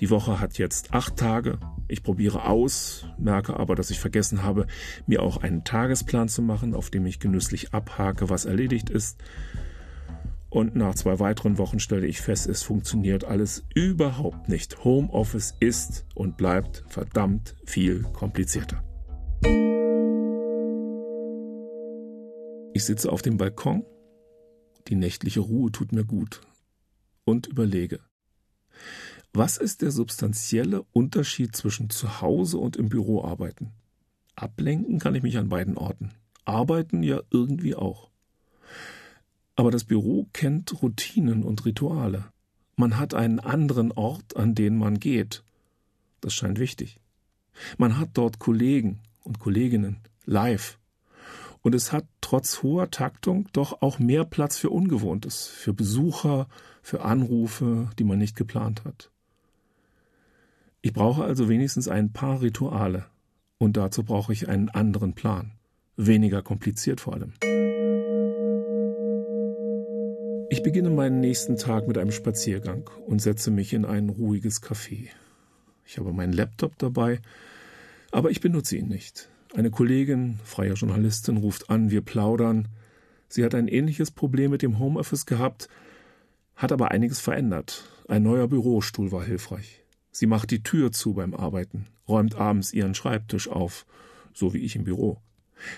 Die 0.00 0.08
Woche 0.08 0.40
hat 0.40 0.56
jetzt 0.56 0.94
acht 0.94 1.16
Tage. 1.16 1.58
Ich 1.86 2.02
probiere 2.02 2.46
aus, 2.46 3.04
merke 3.18 3.58
aber, 3.58 3.74
dass 3.74 3.90
ich 3.90 4.00
vergessen 4.00 4.42
habe, 4.42 4.66
mir 5.06 5.22
auch 5.22 5.36
einen 5.38 5.64
Tagesplan 5.64 6.28
zu 6.28 6.40
machen, 6.40 6.74
auf 6.74 6.88
dem 6.88 7.04
ich 7.04 7.20
genüsslich 7.20 7.74
abhake, 7.74 8.30
was 8.30 8.46
erledigt 8.46 8.88
ist. 8.88 9.22
Und 10.48 10.74
nach 10.74 10.94
zwei 10.94 11.20
weiteren 11.20 11.58
Wochen 11.58 11.78
stelle 11.78 12.06
ich 12.06 12.20
fest, 12.20 12.48
es 12.48 12.62
funktioniert 12.62 13.24
alles 13.24 13.64
überhaupt 13.74 14.48
nicht. 14.48 14.82
Homeoffice 14.82 15.54
ist 15.60 16.06
und 16.14 16.36
bleibt 16.36 16.84
verdammt 16.88 17.54
viel 17.64 18.02
komplizierter. 18.14 18.82
Ich 22.72 22.84
sitze 22.84 23.10
auf 23.10 23.20
dem 23.20 23.36
Balkon, 23.36 23.84
die 24.86 24.94
nächtliche 24.94 25.40
Ruhe 25.40 25.72
tut 25.72 25.92
mir 25.92 26.04
gut 26.04 26.40
und 27.24 27.48
überlege. 27.48 28.00
Was 29.32 29.56
ist 29.56 29.82
der 29.82 29.90
substanzielle 29.90 30.84
Unterschied 30.92 31.54
zwischen 31.56 31.90
zu 31.90 32.20
Hause 32.20 32.58
und 32.58 32.76
im 32.76 32.88
Büro 32.88 33.24
arbeiten? 33.24 33.72
Ablenken 34.36 34.98
kann 34.98 35.14
ich 35.14 35.22
mich 35.22 35.36
an 35.36 35.48
beiden 35.48 35.76
Orten. 35.76 36.12
Arbeiten 36.44 37.02
ja 37.02 37.20
irgendwie 37.30 37.74
auch. 37.74 38.10
Aber 39.56 39.70
das 39.70 39.84
Büro 39.84 40.28
kennt 40.32 40.82
Routinen 40.82 41.42
und 41.42 41.64
Rituale. 41.64 42.32
Man 42.76 42.98
hat 42.98 43.14
einen 43.14 43.40
anderen 43.40 43.92
Ort, 43.92 44.36
an 44.36 44.54
den 44.54 44.78
man 44.78 44.98
geht. 44.98 45.42
Das 46.20 46.32
scheint 46.34 46.58
wichtig. 46.58 46.98
Man 47.78 47.98
hat 47.98 48.10
dort 48.14 48.38
Kollegen 48.38 49.00
und 49.22 49.38
Kolleginnen 49.38 49.98
live. 50.24 50.79
Und 51.62 51.74
es 51.74 51.92
hat 51.92 52.06
trotz 52.20 52.62
hoher 52.62 52.90
Taktung 52.90 53.48
doch 53.52 53.82
auch 53.82 53.98
mehr 53.98 54.24
Platz 54.24 54.56
für 54.56 54.70
Ungewohntes, 54.70 55.46
für 55.46 55.74
Besucher, 55.74 56.48
für 56.82 57.02
Anrufe, 57.02 57.90
die 57.98 58.04
man 58.04 58.18
nicht 58.18 58.36
geplant 58.36 58.84
hat. 58.84 59.10
Ich 60.82 60.94
brauche 60.94 61.24
also 61.24 61.48
wenigstens 61.48 61.88
ein 61.88 62.12
paar 62.12 62.40
Rituale. 62.40 63.06
Und 63.58 63.76
dazu 63.76 64.04
brauche 64.04 64.32
ich 64.32 64.48
einen 64.48 64.70
anderen 64.70 65.14
Plan. 65.14 65.52
Weniger 65.96 66.40
kompliziert 66.40 67.00
vor 67.00 67.12
allem. 67.12 67.34
Ich 70.48 70.62
beginne 70.62 70.90
meinen 70.90 71.20
nächsten 71.20 71.56
Tag 71.56 71.86
mit 71.86 71.98
einem 71.98 72.10
Spaziergang 72.10 72.88
und 73.06 73.20
setze 73.20 73.50
mich 73.50 73.74
in 73.74 73.84
ein 73.84 74.08
ruhiges 74.08 74.62
Café. 74.62 75.08
Ich 75.84 75.98
habe 75.98 76.12
meinen 76.12 76.32
Laptop 76.32 76.78
dabei, 76.78 77.20
aber 78.10 78.30
ich 78.30 78.40
benutze 78.40 78.76
ihn 78.76 78.88
nicht. 78.88 79.28
Eine 79.52 79.72
Kollegin, 79.72 80.38
freie 80.44 80.74
Journalistin, 80.74 81.36
ruft 81.36 81.70
an, 81.70 81.90
wir 81.90 82.02
plaudern. 82.02 82.68
Sie 83.28 83.44
hat 83.44 83.54
ein 83.54 83.66
ähnliches 83.66 84.12
Problem 84.12 84.52
mit 84.52 84.62
dem 84.62 84.78
Homeoffice 84.78 85.26
gehabt, 85.26 85.68
hat 86.54 86.70
aber 86.70 86.92
einiges 86.92 87.18
verändert. 87.18 87.84
Ein 88.06 88.22
neuer 88.22 88.46
Bürostuhl 88.46 89.10
war 89.10 89.24
hilfreich. 89.24 89.82
Sie 90.12 90.26
macht 90.26 90.52
die 90.52 90.62
Tür 90.62 90.92
zu 90.92 91.14
beim 91.14 91.34
Arbeiten, 91.34 91.86
räumt 92.06 92.36
abends 92.36 92.72
ihren 92.72 92.94
Schreibtisch 92.94 93.48
auf, 93.48 93.86
so 94.32 94.54
wie 94.54 94.58
ich 94.58 94.76
im 94.76 94.84
Büro. 94.84 95.18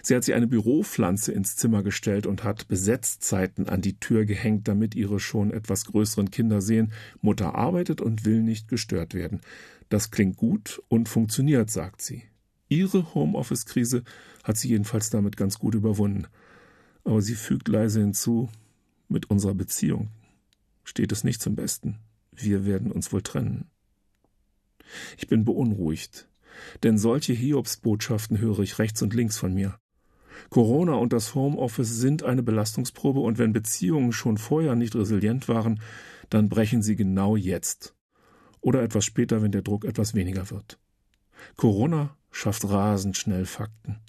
Sie 0.02 0.14
hat 0.14 0.24
sich 0.24 0.35
eine 0.35 0.46
Büropflanze 0.46 1.32
ins 1.32 1.56
Zimmer 1.56 1.82
gestellt 1.82 2.26
und 2.26 2.44
hat 2.44 2.68
Besetzzeiten 2.68 3.68
an 3.68 3.80
die 3.80 3.98
Tür 3.98 4.26
gehängt, 4.26 4.68
damit 4.68 4.94
ihre 4.94 5.18
schon 5.18 5.50
etwas 5.50 5.87
größeren 5.87 6.30
Kinder 6.30 6.61
sehen, 6.61 6.92
Mutter 7.20 7.54
arbeitet 7.54 8.00
und 8.00 8.24
will 8.24 8.42
nicht 8.42 8.68
gestört 8.68 9.14
werden. 9.14 9.40
Das 9.88 10.11
klingt 10.11 10.37
gut 10.37 10.82
und 10.88 11.08
funktioniert, 11.08 11.70
sagt 11.70 12.02
sie. 12.02 12.22
Ihre 12.72 13.14
Homeoffice-Krise 13.14 14.02
hat 14.44 14.56
sie 14.56 14.68
jedenfalls 14.68 15.11
damit 15.11 15.37
ganz 15.37 15.58
gut 15.58 15.74
überwunden. 15.74 16.26
Aber 17.04 17.20
sie 17.20 17.35
fügt 17.35 17.68
leise 17.68 18.00
hinzu, 18.00 18.48
mit 19.08 19.30
unserer 19.30 19.54
Beziehung 19.54 20.08
steht 20.85 21.12
es 21.12 21.22
nicht 21.22 21.42
zum 21.42 21.54
Besten. 21.54 21.98
Wir 22.32 22.64
werden 22.64 22.90
uns 22.90 23.12
wohl 23.12 23.22
trennen. 23.22 23.70
Ich 25.16 25.28
bin 25.28 25.44
beunruhigt, 25.44 26.28
denn 26.82 26.98
solche 26.98 27.32
Hiobsbotschaften 27.32 28.38
höre 28.38 28.61
ich 28.61 28.78
rechts 28.78 29.02
und 29.02 29.14
links 29.14 29.38
von 29.38 29.54
mir. 29.54 29.78
Corona 30.50 30.94
und 30.94 31.12
das 31.12 31.35
Homeoffice 31.35 31.96
sind 31.96 32.22
eine 32.22 32.42
Belastungsprobe, 32.42 33.20
und 33.20 33.38
wenn 33.38 33.52
Beziehungen 33.52 34.12
schon 34.12 34.38
vorher 34.38 34.74
nicht 34.74 34.94
resilient 34.94 35.48
waren, 35.48 35.80
dann 36.30 36.48
brechen 36.48 36.82
sie 36.82 36.96
genau 36.96 37.37
jetzt. 37.37 37.94
Oder 38.61 38.82
etwas 38.82 39.04
später, 39.04 39.42
wenn 39.42 39.52
der 39.52 39.62
Druck 39.62 39.85
etwas 39.85 40.14
weniger 40.14 40.50
wird. 40.50 40.78
Corona 41.56 42.16
schafft 42.33 42.68
rasend 42.68 43.16
schnell 43.16 43.47
Fakten. 43.47 44.01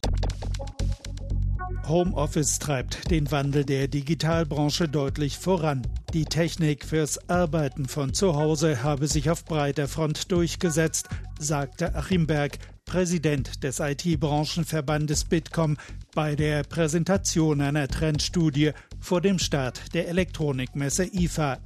Homeoffice 1.87 2.59
treibt 2.59 3.11
den 3.11 3.29
Wandel 3.29 3.65
der 3.65 3.89
Digitalbranche 3.89 4.87
deutlich 4.87 5.37
voran. 5.37 5.85
Die 6.13 6.23
Technik 6.23 6.85
fürs 6.85 7.29
Arbeiten 7.29 7.87
von 7.87 8.13
zu 8.13 8.35
Hause 8.35 8.83
habe 8.83 9.07
sich 9.07 9.29
auf 9.29 9.43
breiter 9.43 9.89
Front 9.89 10.31
durchgesetzt, 10.31 11.09
sagte 11.39 11.93
Achim 11.93 12.25
Berg, 12.25 12.57
Präsident 12.85 13.63
des 13.63 13.79
IT-Branchenverbandes 13.79 15.25
Bitkom, 15.25 15.77
bei 16.15 16.35
der 16.35 16.63
Präsentation 16.63 17.59
einer 17.59 17.87
Trendstudie 17.87 18.71
vor 18.99 19.19
dem 19.19 19.39
Start 19.39 19.93
der 19.93 20.07
Elektronikmesse 20.07 21.05
IFA. 21.05 21.57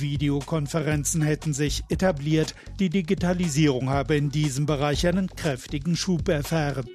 Videokonferenzen 0.00 1.22
hätten 1.22 1.52
sich 1.52 1.84
etabliert, 1.88 2.54
die 2.78 2.90
Digitalisierung 2.90 3.88
habe 3.88 4.16
in 4.16 4.30
diesem 4.30 4.66
Bereich 4.66 5.06
einen 5.06 5.28
kräftigen 5.28 5.96
Schub 5.96 6.28
erfahren. 6.28 6.86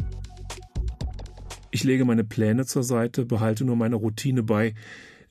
Ich 1.71 1.83
lege 1.83 2.05
meine 2.05 2.23
Pläne 2.23 2.65
zur 2.65 2.83
Seite, 2.83 3.25
behalte 3.25 3.63
nur 3.63 3.75
meine 3.75 3.95
Routine 3.95 4.43
bei, 4.43 4.73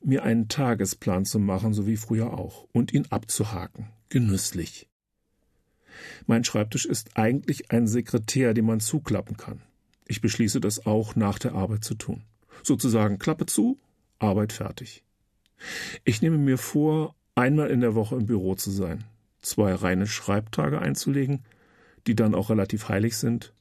mir 0.03 0.23
einen 0.23 0.49
Tagesplan 0.49 1.25
zu 1.25 1.39
machen, 1.39 1.75
so 1.75 1.87
wie 1.87 1.97
früher 1.97 2.33
auch, 2.33 2.67
und 2.73 2.93
ihn 2.93 3.07
abzuhaken, 3.11 3.91
genüsslich. 4.09 4.89
Mein 6.27 6.45
Schreibtisch 6.45 6.87
ist 6.87 7.17
eigentlich 7.19 7.71
ein 7.71 7.87
Sekretär, 7.87 8.55
den 8.55 8.65
man 8.65 8.81
zuklappen 8.81 9.37
kann. 9.37 9.61
Ich 10.07 10.21
beschließe 10.21 10.61
das 10.61 10.87
auch 10.87 11.15
nach 11.15 11.39
der 11.39 11.55
Arbeit 11.55 11.85
zu 11.85 11.95
tun. 11.95 12.25
Sozusagen 12.63 13.19
Klappe 13.19 13.47
zu, 13.47 13.79
Arbeit 14.19 14.53
fertig. 14.53 15.05
Ich 16.05 16.23
nehme 16.23 16.39
mir 16.39 16.59
vor, 16.59 17.15
einmal 17.35 17.71
in 17.71 17.81
der 17.81 17.95
Woche 17.95 18.17
im 18.17 18.27
Büro 18.27 18.55
zu 18.55 18.71
sein, 18.71 19.05
zwei 19.43 19.75
reine 19.75 20.07
Schreibtage 20.07 20.81
einzulegen, 20.81 21.45
die 22.07 22.15
dann 22.15 22.35
auch 22.35 22.51
relativ 22.51 22.89
heilig 22.89 23.17
sind, 23.17 23.53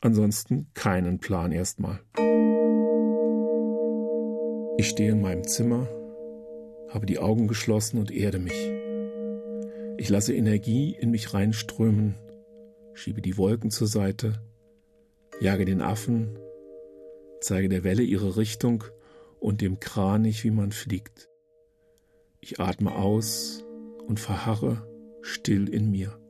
ansonsten 0.00 0.66
keinen 0.74 1.18
Plan 1.18 1.52
erstmal. 1.52 2.00
Ich 4.76 4.88
stehe 4.88 5.12
in 5.12 5.22
meinem 5.22 5.46
Zimmer, 5.46 5.88
habe 6.90 7.06
die 7.06 7.18
Augen 7.18 7.48
geschlossen 7.48 7.98
und 7.98 8.10
erde 8.10 8.38
mich. 8.38 8.70
Ich 9.96 10.08
lasse 10.08 10.34
Energie 10.34 10.96
in 10.98 11.10
mich 11.10 11.32
reinströmen, 11.32 12.16
schiebe 12.92 13.22
die 13.22 13.36
Wolken 13.36 13.70
zur 13.70 13.86
Seite, 13.86 14.42
jage 15.40 15.64
den 15.64 15.80
Affen, 15.80 16.38
zeige 17.40 17.68
der 17.68 17.84
Welle 17.84 18.02
ihre 18.02 18.36
Richtung 18.36 18.84
und 19.38 19.60
dem 19.60 19.78
Kranich, 19.78 20.44
wie 20.44 20.50
man 20.50 20.72
fliegt. 20.72 21.28
Ich 22.46 22.60
atme 22.60 22.94
aus 22.94 23.64
und 24.06 24.20
verharre 24.20 24.86
still 25.22 25.66
in 25.66 25.90
mir. 25.90 26.20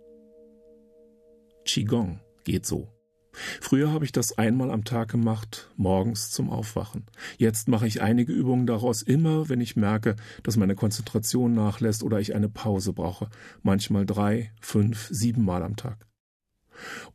Qigong 1.65 2.21
geht 2.45 2.67
so. 2.67 2.87
Früher 3.33 3.91
habe 3.91 4.05
ich 4.05 4.13
das 4.13 4.39
einmal 4.39 4.71
am 4.71 4.85
Tag 4.85 5.11
gemacht, 5.11 5.73
morgens 5.75 6.31
zum 6.31 6.51
Aufwachen. 6.51 7.07
Jetzt 7.37 7.67
mache 7.67 7.89
ich 7.89 8.01
einige 8.01 8.33
Übungen 8.33 8.65
daraus 8.65 9.03
immer, 9.03 9.49
wenn 9.49 9.61
ich 9.61 9.75
merke, 9.75 10.15
dass 10.45 10.57
meine 10.57 10.77
Konzentration 10.77 11.53
nachlässt 11.53 12.05
oder 12.05 12.21
ich 12.21 12.37
eine 12.37 12.49
Pause 12.49 12.93
brauche. 12.93 13.29
Manchmal 13.65 14.07
drei, 14.07 14.53
fünf, 14.61 15.09
sieben 15.11 15.45
Mal 15.45 15.65
am 15.65 15.75
Tag. 15.75 16.07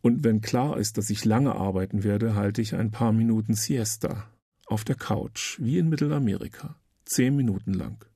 Und 0.02 0.26
wenn 0.26 0.42
klar 0.42 0.78
ist, 0.78 0.98
dass 0.98 1.10
ich 1.10 1.24
lange 1.24 1.56
arbeiten 1.56 2.04
werde, 2.04 2.36
halte 2.36 2.62
ich 2.62 2.76
ein 2.76 2.92
paar 2.92 3.14
Minuten 3.14 3.54
Siesta 3.54 4.30
auf 4.66 4.84
der 4.84 4.96
Couch, 4.96 5.58
wie 5.62 5.78
in 5.78 5.88
Mittelamerika. 5.88 6.76
Zehn 7.06 7.38
Minuten 7.38 7.74
lang. 7.74 8.09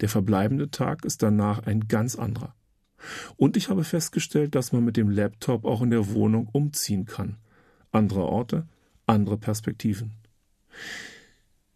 Der 0.00 0.08
verbleibende 0.08 0.70
Tag 0.70 1.04
ist 1.04 1.22
danach 1.22 1.66
ein 1.66 1.88
ganz 1.88 2.16
anderer. 2.16 2.54
Und 3.36 3.56
ich 3.56 3.68
habe 3.68 3.84
festgestellt, 3.84 4.54
dass 4.54 4.72
man 4.72 4.84
mit 4.84 4.96
dem 4.96 5.10
Laptop 5.10 5.64
auch 5.64 5.82
in 5.82 5.90
der 5.90 6.12
Wohnung 6.12 6.48
umziehen 6.50 7.04
kann. 7.04 7.36
Andere 7.92 8.22
Orte, 8.22 8.66
andere 9.06 9.36
Perspektiven. 9.36 10.12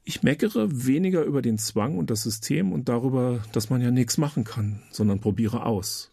Ich 0.04 0.22
meckere 0.22 0.87
weniger 0.87 1.22
über 1.24 1.42
den 1.42 1.59
Zwang 1.59 1.98
und 1.98 2.11
das 2.11 2.22
System 2.22 2.72
und 2.72 2.88
darüber, 2.88 3.42
dass 3.52 3.68
man 3.68 3.83
ja 3.83 3.90
nichts 3.90 4.16
machen 4.16 4.44
kann, 4.44 4.83
sondern 4.90 5.20
probiere 5.20 5.66
aus. 5.66 6.12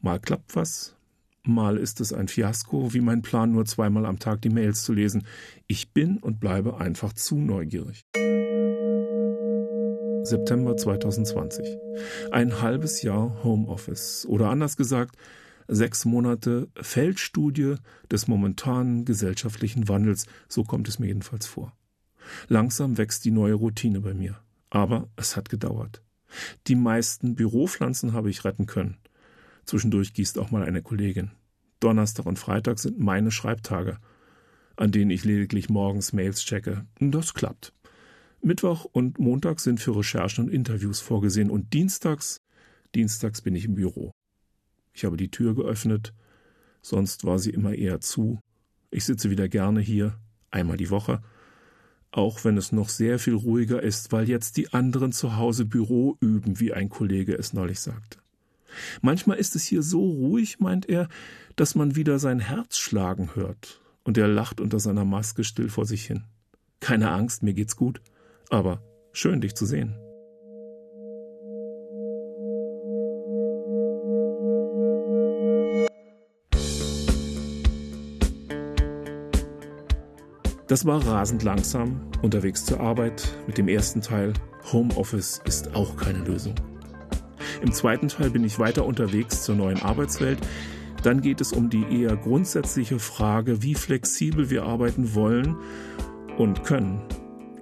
Mal 0.00 0.20
klappt 0.20 0.54
was, 0.54 0.94
mal 1.42 1.76
ist 1.76 2.00
es 2.00 2.12
ein 2.12 2.28
Fiasko, 2.28 2.94
wie 2.94 3.00
mein 3.00 3.22
Plan, 3.22 3.52
nur 3.52 3.66
zweimal 3.66 4.06
am 4.06 4.20
Tag 4.20 4.42
die 4.42 4.48
Mails 4.48 4.84
zu 4.84 4.92
lesen. 4.92 5.26
Ich 5.66 5.92
bin 5.92 6.18
und 6.18 6.38
bleibe 6.38 6.78
einfach 6.78 7.12
zu 7.12 7.36
neugierig. 7.36 8.04
September 10.22 10.76
2020. 10.76 11.78
Ein 12.30 12.60
halbes 12.60 13.02
Jahr 13.02 13.42
Homeoffice 13.42 14.26
oder 14.26 14.50
anders 14.50 14.76
gesagt 14.76 15.16
sechs 15.66 16.04
Monate 16.04 16.68
Feldstudie 16.80 17.76
des 18.10 18.28
momentanen 18.28 19.04
gesellschaftlichen 19.04 19.88
Wandels, 19.88 20.26
so 20.48 20.64
kommt 20.64 20.88
es 20.88 20.98
mir 20.98 21.06
jedenfalls 21.06 21.46
vor. 21.46 21.72
Langsam 22.48 22.98
wächst 22.98 23.24
die 23.24 23.30
neue 23.30 23.54
Routine 23.54 24.00
bei 24.00 24.14
mir. 24.14 24.38
Aber 24.68 25.08
es 25.16 25.36
hat 25.36 25.48
gedauert. 25.48 26.02
Die 26.66 26.76
meisten 26.76 27.34
Büropflanzen 27.34 28.12
habe 28.12 28.30
ich 28.30 28.44
retten 28.44 28.66
können. 28.66 28.98
Zwischendurch 29.64 30.12
gießt 30.12 30.38
auch 30.38 30.50
mal 30.50 30.64
eine 30.64 30.82
Kollegin. 30.82 31.32
Donnerstag 31.80 32.26
und 32.26 32.38
Freitag 32.38 32.78
sind 32.78 32.98
meine 32.98 33.30
Schreibtage, 33.30 33.98
an 34.76 34.92
denen 34.92 35.10
ich 35.10 35.24
lediglich 35.24 35.68
morgens 35.68 36.12
Mails 36.12 36.44
checke. 36.44 36.84
Das 37.00 37.34
klappt. 37.34 37.72
Mittwoch 38.42 38.86
und 38.86 39.18
Montag 39.18 39.60
sind 39.60 39.80
für 39.80 39.96
Recherchen 39.96 40.46
und 40.46 40.50
Interviews 40.50 41.00
vorgesehen 41.00 41.50
und 41.50 41.72
dienstags, 41.72 42.38
dienstags 42.94 43.42
bin 43.42 43.54
ich 43.54 43.66
im 43.66 43.74
Büro. 43.74 44.12
Ich 44.94 45.04
habe 45.04 45.16
die 45.16 45.30
Tür 45.30 45.54
geöffnet, 45.54 46.14
sonst 46.82 47.24
war 47.24 47.38
sie 47.38 47.50
immer 47.50 47.74
eher 47.74 48.00
zu. 48.00 48.40
Ich 48.90 49.04
sitze 49.04 49.30
wieder 49.30 49.48
gerne 49.48 49.80
hier, 49.80 50.18
einmal 50.50 50.78
die 50.78 50.90
Woche, 50.90 51.22
auch 52.12 52.44
wenn 52.44 52.56
es 52.56 52.72
noch 52.72 52.88
sehr 52.88 53.18
viel 53.18 53.34
ruhiger 53.34 53.82
ist, 53.82 54.10
weil 54.10 54.28
jetzt 54.28 54.56
die 54.56 54.72
anderen 54.72 55.12
zu 55.12 55.36
Hause 55.36 55.64
Büro 55.64 56.16
üben, 56.20 56.58
wie 56.58 56.72
ein 56.72 56.88
Kollege 56.88 57.34
es 57.34 57.52
neulich 57.52 57.80
sagte. 57.80 58.18
Manchmal 59.02 59.36
ist 59.36 59.54
es 59.54 59.64
hier 59.64 59.82
so 59.82 60.00
ruhig, 60.00 60.60
meint 60.60 60.88
er, 60.88 61.08
dass 61.56 61.74
man 61.74 61.94
wieder 61.94 62.18
sein 62.18 62.40
Herz 62.40 62.78
schlagen 62.78 63.34
hört, 63.34 63.80
und 64.02 64.16
er 64.16 64.28
lacht 64.28 64.60
unter 64.60 64.80
seiner 64.80 65.04
Maske 65.04 65.44
still 65.44 65.68
vor 65.68 65.86
sich 65.86 66.06
hin. 66.06 66.24
Keine 66.80 67.10
Angst, 67.10 67.42
mir 67.42 67.52
geht's 67.52 67.76
gut, 67.76 68.00
aber 68.50 68.82
schön 69.12 69.40
dich 69.40 69.54
zu 69.54 69.64
sehen. 69.64 69.96
Das 80.70 80.86
war 80.86 81.04
rasend 81.04 81.42
langsam, 81.42 82.00
unterwegs 82.22 82.64
zur 82.64 82.78
Arbeit 82.78 83.28
mit 83.48 83.58
dem 83.58 83.66
ersten 83.66 84.02
Teil. 84.02 84.32
Homeoffice 84.72 85.42
ist 85.44 85.74
auch 85.74 85.96
keine 85.96 86.20
Lösung. 86.20 86.54
Im 87.60 87.72
zweiten 87.72 88.06
Teil 88.06 88.30
bin 88.30 88.44
ich 88.44 88.60
weiter 88.60 88.86
unterwegs 88.86 89.42
zur 89.42 89.56
neuen 89.56 89.82
Arbeitswelt. 89.82 90.38
Dann 91.02 91.22
geht 91.22 91.40
es 91.40 91.52
um 91.52 91.70
die 91.70 92.02
eher 92.02 92.16
grundsätzliche 92.16 93.00
Frage, 93.00 93.64
wie 93.64 93.74
flexibel 93.74 94.48
wir 94.48 94.62
arbeiten 94.62 95.16
wollen 95.16 95.56
und 96.38 96.62
können. 96.62 97.02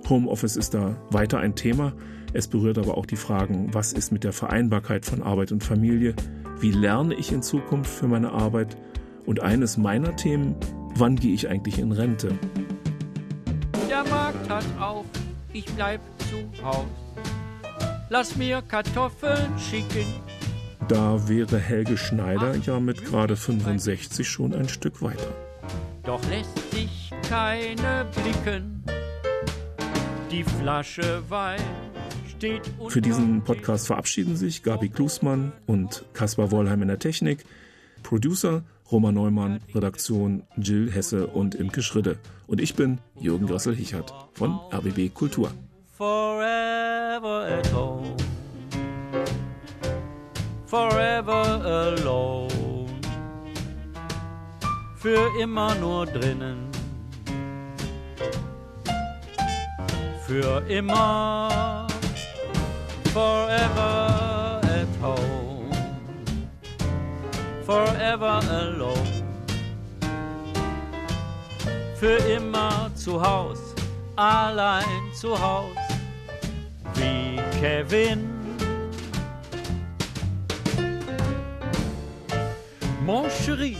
Homeoffice 0.08 0.56
ist 0.56 0.74
da 0.74 0.96
weiter 1.10 1.38
ein 1.38 1.54
Thema. 1.54 1.92
Es 2.32 2.48
berührt 2.48 2.78
aber 2.78 2.96
auch 2.96 3.06
die 3.06 3.16
Fragen, 3.16 3.72
was 3.72 3.92
ist 3.92 4.12
mit 4.12 4.24
der 4.24 4.32
Vereinbarkeit 4.32 5.04
von 5.04 5.22
Arbeit 5.22 5.52
und 5.52 5.62
Familie? 5.62 6.14
Wie 6.60 6.72
lerne 6.72 7.14
ich 7.14 7.32
in 7.32 7.42
Zukunft 7.42 7.90
für 7.90 8.08
meine 8.08 8.32
Arbeit? 8.32 8.76
Und 9.26 9.40
eines 9.40 9.76
meiner 9.76 10.16
Themen, 10.16 10.56
wann 10.94 11.16
gehe 11.16 11.34
ich 11.34 11.48
eigentlich 11.48 11.78
in 11.78 11.92
Rente? 11.92 12.32
Der 13.88 14.04
Markt 14.04 14.48
hat 14.48 14.64
auf, 14.80 15.04
ich 15.52 15.66
bleib 15.66 16.00
zu 16.30 16.64
Haus. 16.64 16.86
Lass 18.10 18.36
mir 18.36 18.62
Kartoffeln 18.62 19.58
schicken. 19.58 20.06
Da 20.88 21.28
wäre 21.28 21.58
Helge 21.58 21.98
Schneider 21.98 22.56
ja 22.56 22.80
mit 22.80 23.04
gerade 23.04 23.36
65 23.36 24.26
schon 24.26 24.54
ein 24.54 24.68
Stück 24.68 25.02
weiter. 25.02 25.28
Doch 26.04 26.20
lässt 26.30 26.70
sich 26.72 27.10
keine 27.28 28.06
blicken. 28.14 28.82
Die 30.30 30.44
Flasche 30.44 31.22
Wein 31.30 31.60
steht 32.28 32.70
Für 32.88 33.00
diesen 33.00 33.42
Podcast 33.44 33.86
verabschieden 33.86 34.36
sich 34.36 34.62
Gabi 34.62 34.90
Klusmann 34.90 35.52
und 35.66 36.04
Kaspar 36.12 36.50
Wollheim 36.50 36.82
in 36.82 36.88
der 36.88 36.98
Technik. 36.98 37.46
Producer 38.02 38.62
Roman 38.92 39.14
Neumann, 39.14 39.60
Redaktion 39.74 40.42
Jill 40.56 40.90
Hesse 40.92 41.28
und 41.28 41.54
Imke 41.54 41.82
Schridde. 41.82 42.18
Und 42.46 42.60
ich 42.60 42.74
bin 42.74 42.98
Jürgen 43.18 43.46
Grössel-Hichert 43.46 44.12
von 44.34 44.58
RBB 44.70 45.14
Kultur. 45.14 45.50
Forever 45.96 47.46
at 47.50 47.72
home. 47.72 48.14
Forever 50.66 51.64
alone. 51.64 52.86
Für 54.96 55.30
immer 55.40 55.74
nur 55.76 56.04
drinnen. 56.04 56.67
Für 60.28 60.62
immer. 60.68 61.86
Forever 63.14 64.60
at 64.62 64.86
home. 65.00 65.72
Forever 67.64 68.38
alone. 68.50 69.24
Für 71.94 72.18
immer 72.30 72.90
zu 72.94 73.18
Haus, 73.18 73.58
allein 74.16 75.00
zu 75.14 75.30
Haus, 75.30 75.78
wie 76.92 77.40
Kevin. 77.58 78.28
Mon 83.06 83.30
chéri, 83.30 83.78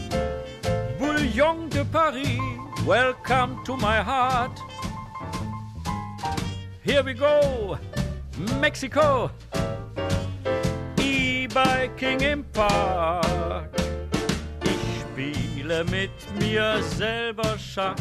Bouillon 0.97 1.69
de 1.69 1.83
Paris, 1.83 2.39
welcome 2.87 3.63
to 3.65 3.77
my 3.77 4.01
heart. 4.03 4.59
Here 6.81 7.03
we 7.03 7.13
go, 7.13 7.77
Mexico, 8.61 9.29
E-Biking 10.97 12.21
im 12.21 12.45
Park. 12.53 13.69
Ich 14.63 15.01
spiele 15.01 15.83
mit 15.83 16.11
mir 16.39 16.81
selber 16.81 17.57
Schach 17.57 17.95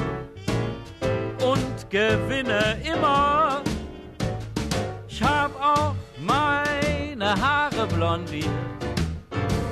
und 1.45 1.91
gewinne 1.91 2.79
immer. 2.85 3.63
Ich 5.09 5.21
hab 5.25 5.51
auch 5.61 5.97
meine 6.21 7.35
Haare 7.35 7.85
blondiert 7.89 8.49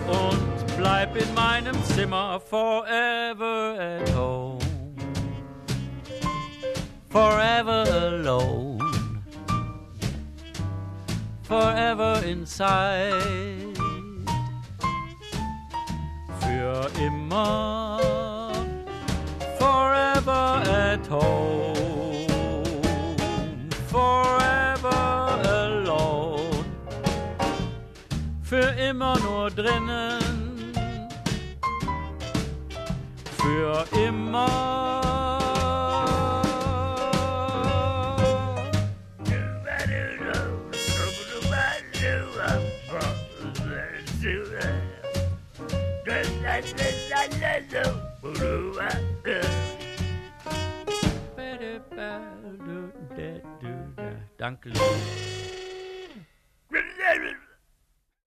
und 0.09 0.77
bleib 0.77 1.17
in 1.17 1.33
meinem 1.35 1.81
Zimmer 1.85 2.41
forever 2.41 3.77
at 3.79 4.15
home. 4.17 4.59
Forever 7.09 7.85
alone. 7.89 8.76
Forever 11.49 12.23
inside. 12.25 13.73
Für 16.41 16.91
immer. 17.01 18.01
Forever 19.57 20.63
at 20.67 21.09
home. 21.09 21.77
Forever 23.87 25.39
alone. 25.45 26.65
Für 28.43 28.75
immer 28.89 29.17
nur 29.21 29.49
drinnen. 29.51 30.73
Für 33.39 33.85
immer. 33.97 35.16
Danke. 54.47 54.71